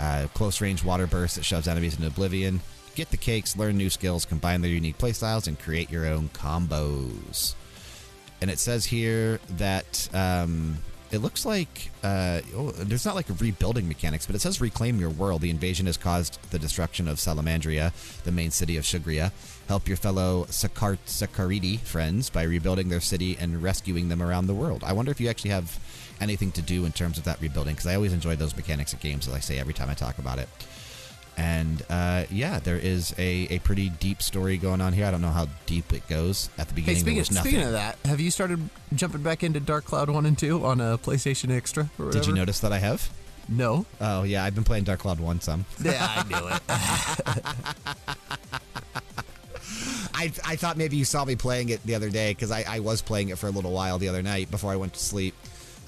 [0.00, 2.62] Uh, close range water burst that shoves enemies into oblivion.
[2.94, 7.54] Get the cakes, learn new skills, combine their unique playstyles, and create your own combos.
[8.40, 10.76] And it says here that um,
[11.10, 15.10] it looks like uh, oh, there's not like rebuilding mechanics, but it says reclaim your
[15.10, 15.42] world.
[15.42, 17.92] The invasion has caused the destruction of Salamandria,
[18.24, 19.30] the main city of Shugria.
[19.68, 24.54] Help your fellow Sakar- Sakaridi friends by rebuilding their city and rescuing them around the
[24.54, 24.82] world.
[24.84, 25.78] I wonder if you actually have
[26.20, 29.00] anything to do in terms of that rebuilding, because I always enjoy those mechanics of
[29.00, 30.48] games, as I say every time I talk about it.
[31.36, 35.06] And uh, yeah, there is a, a pretty deep story going on here.
[35.06, 36.50] I don't know how deep it goes.
[36.58, 37.50] At the Hey, beginning, there speaking, was nothing.
[37.52, 40.80] speaking of that, have you started jumping back into Dark Cloud 1 and 2 on
[40.80, 42.10] a PlayStation Extra or?
[42.10, 43.10] Did you notice that I have?
[43.48, 43.86] No.
[44.00, 45.64] Oh yeah, I've been playing Dark Cloud one some.
[45.82, 46.62] Yeah, I knew it.
[50.14, 52.78] I, I thought maybe you saw me playing it the other day because I, I
[52.80, 55.34] was playing it for a little while the other night before I went to sleep.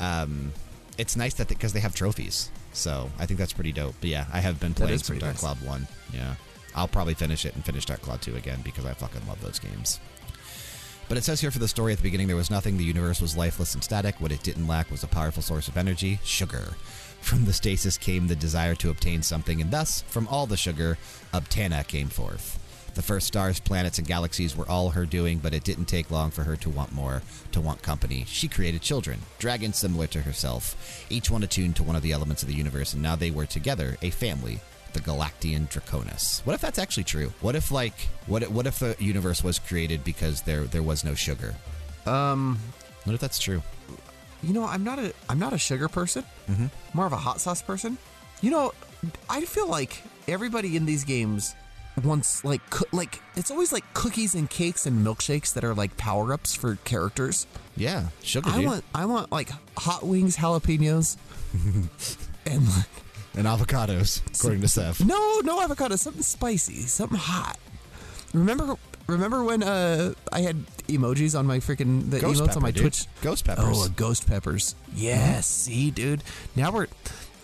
[0.00, 0.52] Um,
[0.98, 3.94] it's nice that because they have trophies, so I think that's pretty dope.
[4.00, 5.40] But yeah, I have been playing some Dark nice.
[5.40, 5.86] Cloud one.
[6.12, 6.34] Yeah,
[6.74, 9.58] I'll probably finish it and finish Dark Cloud two again because I fucking love those
[9.58, 10.00] games.
[11.08, 12.76] But it says here for the story at the beginning there was nothing.
[12.76, 14.20] The universe was lifeless and static.
[14.20, 16.74] What it didn't lack was a powerful source of energy sugar.
[17.20, 20.98] From the stasis came the desire to obtain something, and thus, from all the sugar,
[21.32, 22.58] Obtana came forth.
[22.94, 26.30] The first stars, planets, and galaxies were all her doing, but it didn't take long
[26.30, 27.22] for her to want more,
[27.52, 28.24] to want company.
[28.28, 32.42] She created children, dragons similar to herself, each one attuned to one of the elements
[32.42, 34.60] of the universe, and now they were together, a family,
[34.92, 36.46] the Galactian Draconis.
[36.46, 37.32] What if that's actually true?
[37.40, 37.94] What if like
[38.26, 41.56] what if, what if the universe was created because there there was no sugar?
[42.06, 42.60] Um,
[43.02, 43.60] What if that's true?
[44.42, 46.22] you know, I'm not a I'm not a sugar person.
[46.48, 46.66] Mm-hmm.
[46.92, 47.98] More of a hot sauce person.
[48.40, 48.72] You know,
[49.28, 51.56] I feel like everybody in these games
[52.02, 55.96] wants like coo- like it's always like cookies and cakes and milkshakes that are like
[55.96, 57.46] power ups for characters.
[57.76, 58.50] Yeah, sugar.
[58.50, 58.66] I dude.
[58.66, 61.16] want I want like hot wings, jalapenos,
[62.46, 62.86] and like,
[63.36, 65.04] and avocados, according to Seth.
[65.04, 65.98] no no avocados.
[66.00, 67.58] something spicy, something hot.
[68.32, 68.76] Remember
[69.06, 72.70] remember when uh I had emojis on my freaking the Ghost emotes pepper, on my
[72.72, 72.82] dude.
[72.82, 73.06] Twitch.
[73.22, 73.64] Ghost peppers.
[73.68, 74.74] Oh, ghost peppers.
[74.94, 75.46] Yes.
[75.46, 76.24] See, dude.
[76.56, 76.86] Now we're,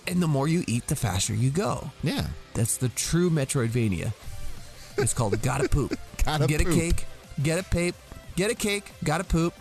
[0.09, 1.90] and the more you eat, the faster you go.
[2.02, 2.27] yeah.
[2.55, 4.12] That's the true Metroidvania.
[5.02, 5.98] It's called Gotta Poop.
[6.24, 6.68] Gotta get poop.
[6.68, 7.06] a cake,
[7.43, 7.94] get a pape,
[8.36, 9.55] get a cake, gotta poop.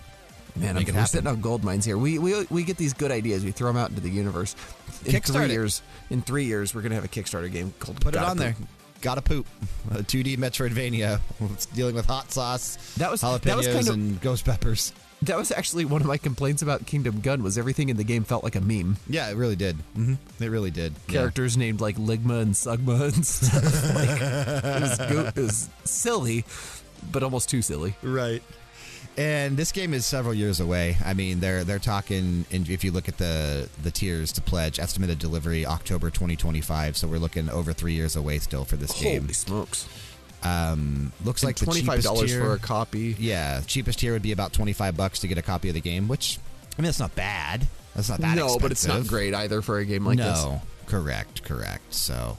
[0.56, 1.98] Man, I'm, we're sitting on gold mines here.
[1.98, 3.46] We, we we get these good ideas.
[3.46, 4.56] We throw them out into the universe.
[5.06, 8.18] In three years, in three years, we're gonna have a Kickstarter game called Put it
[8.18, 8.58] Gotta on Poop.
[8.58, 8.68] there.
[9.02, 9.48] Gotta poop.
[9.92, 11.22] A 2D Metroidvania.
[11.74, 14.92] Dealing with hot sauce, That was- jalapenos, that was kind of- and ghost peppers.
[15.24, 17.44] That was actually one of my complaints about Kingdom Gun.
[17.44, 18.98] Was everything in the game felt like a meme.
[19.10, 19.76] Yeah, it really did.
[19.94, 20.94] hmm It really did.
[21.08, 21.14] Yeah.
[21.16, 23.96] Characters named like Ligma and Sugma and stuff.
[23.96, 26.46] like, it, was go- it was silly,
[27.12, 27.96] but almost too silly.
[28.02, 28.42] Right.
[29.18, 30.96] And this game is several years away.
[31.04, 32.46] I mean, they're they're talking.
[32.52, 36.96] And if you look at the the tiers to pledge, estimated delivery October 2025.
[36.96, 39.24] So we're looking over three years away still for this game.
[39.24, 39.90] Holy smokes!
[40.44, 43.16] Um, looks like the twenty five dollars for a copy.
[43.20, 46.08] Yeah, cheapest tier would be about 25 bucks to get a copy of the game.
[46.08, 46.40] Which
[46.78, 47.68] I mean, that's not bad.
[47.96, 50.44] That's not that no, but it's not great either for a game like this.
[50.44, 51.94] no, correct, correct.
[51.94, 52.38] So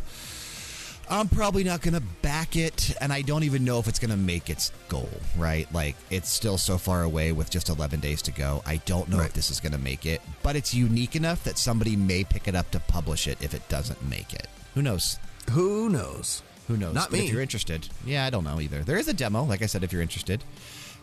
[1.10, 4.12] I'm probably not going to back it, and I don't even know if it's going
[4.12, 5.66] to make its goal, right?
[5.74, 8.62] Like, it's still so far away with just 11 days to go.
[8.64, 11.59] I don't know if this is going to make it, but it's unique enough that
[11.59, 14.47] somebody may pick it up to publish it if it doesn't make it.
[14.74, 15.18] Who knows?
[15.51, 16.43] Who knows?
[16.70, 16.94] Who knows?
[16.94, 17.24] Not But me.
[17.26, 18.84] If you're interested, yeah, I don't know either.
[18.84, 20.44] There is a demo, like I said, if you're interested.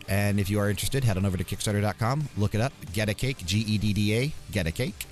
[0.07, 3.45] And if you are interested, head on over to Kickstarter.com, look it up, Gedda Cake,
[3.45, 5.05] G E D D A, Gedda Cake,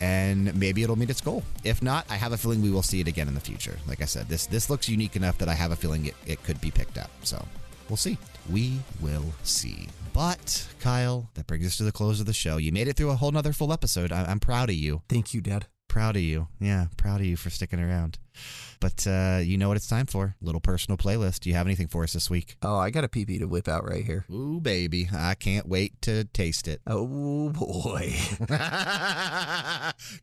[0.00, 1.44] and maybe it'll meet its goal.
[1.62, 3.78] If not, I have a feeling we will see it again in the future.
[3.86, 6.42] Like I said, this this looks unique enough that I have a feeling it, it
[6.42, 7.12] could be picked up.
[7.22, 7.46] So
[7.88, 8.18] we'll see.
[8.50, 9.86] We will see.
[10.12, 12.56] But Kyle, that brings us to the close of the show.
[12.56, 14.10] You made it through a whole nother full episode.
[14.10, 15.02] I, I'm proud of you.
[15.08, 15.66] Thank you, Dad.
[15.86, 16.48] Proud of you.
[16.58, 18.18] Yeah, proud of you for sticking around.
[18.80, 20.34] But uh, you know what it's time for?
[20.40, 21.40] Little personal playlist.
[21.40, 22.56] Do you have anything for us this week?
[22.62, 24.24] Oh, I got a pee to whip out right here.
[24.30, 25.08] Ooh, baby.
[25.14, 26.80] I can't wait to taste it.
[26.86, 28.14] Oh boy.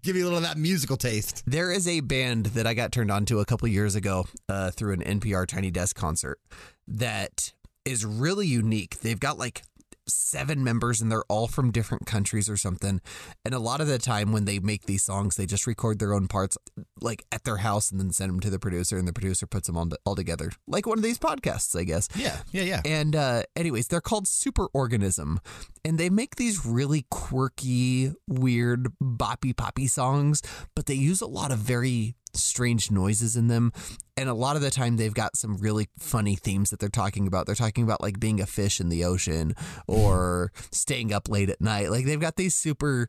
[0.04, 1.44] Give me a little of that musical taste.
[1.46, 4.72] There is a band that I got turned on to a couple years ago uh,
[4.72, 6.40] through an NPR Tiny Desk concert
[6.88, 7.54] that
[7.86, 9.00] is really unique.
[9.00, 9.64] They've got like
[10.10, 13.02] seven members and they're all from different countries or something.
[13.46, 16.14] And a lot of the time when they make these songs, they just record their
[16.14, 16.58] own parts
[17.02, 19.68] like at their house and then send them to the producer and the producer puts
[19.68, 20.52] them all, all together.
[20.68, 22.08] Like one of these podcasts, I guess.
[22.16, 22.82] Yeah, yeah, yeah.
[22.86, 25.38] And uh, anyways, they're called Superorganism,
[25.86, 30.42] and they make these really quirky, weird, boppy poppy songs,
[30.76, 33.72] but they use a lot of very strange noises in them.
[34.18, 37.28] And a lot of the time, they've got some really funny themes that they're talking
[37.28, 37.46] about.
[37.46, 39.54] They're talking about like being a fish in the ocean
[39.88, 41.90] or staying up late at night.
[41.92, 43.08] Like they've got these super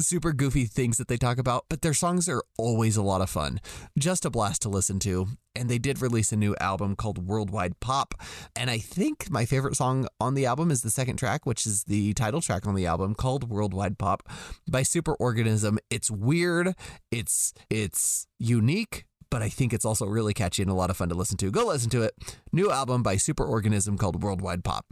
[0.00, 3.30] super goofy things that they talk about, but their songs are always a lot of
[3.30, 3.60] fun.
[3.98, 5.28] Just a blast to listen to.
[5.56, 8.14] And they did release a new album called Worldwide Pop.
[8.54, 11.84] And I think my favorite song on the album is the second track, which is
[11.84, 14.28] the title track on the album called Worldwide Pop
[14.70, 15.78] by Superorganism.
[15.90, 16.74] It's weird,
[17.10, 21.08] it's it's unique, but I think it's also really catchy and a lot of fun
[21.08, 21.50] to listen to.
[21.50, 22.14] Go listen to it.
[22.52, 24.86] New album by Superorganism called Worldwide Pop.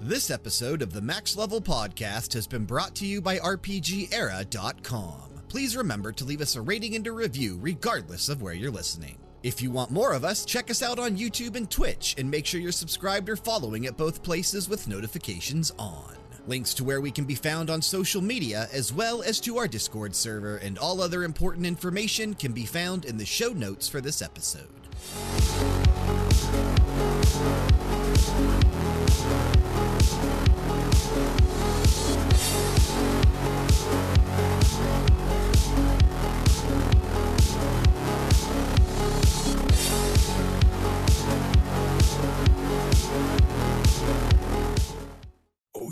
[0.00, 5.22] This episode of the Max Level Podcast has been brought to you by RPGera.com.
[5.48, 9.18] Please remember to leave us a rating and a review regardless of where you're listening.
[9.42, 12.46] If you want more of us, check us out on YouTube and Twitch and make
[12.46, 16.14] sure you're subscribed or following at both places with notifications on.
[16.46, 19.66] Links to where we can be found on social media, as well as to our
[19.66, 24.00] Discord server and all other important information, can be found in the show notes for
[24.00, 24.68] this episode.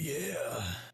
[0.07, 0.86] Yeah.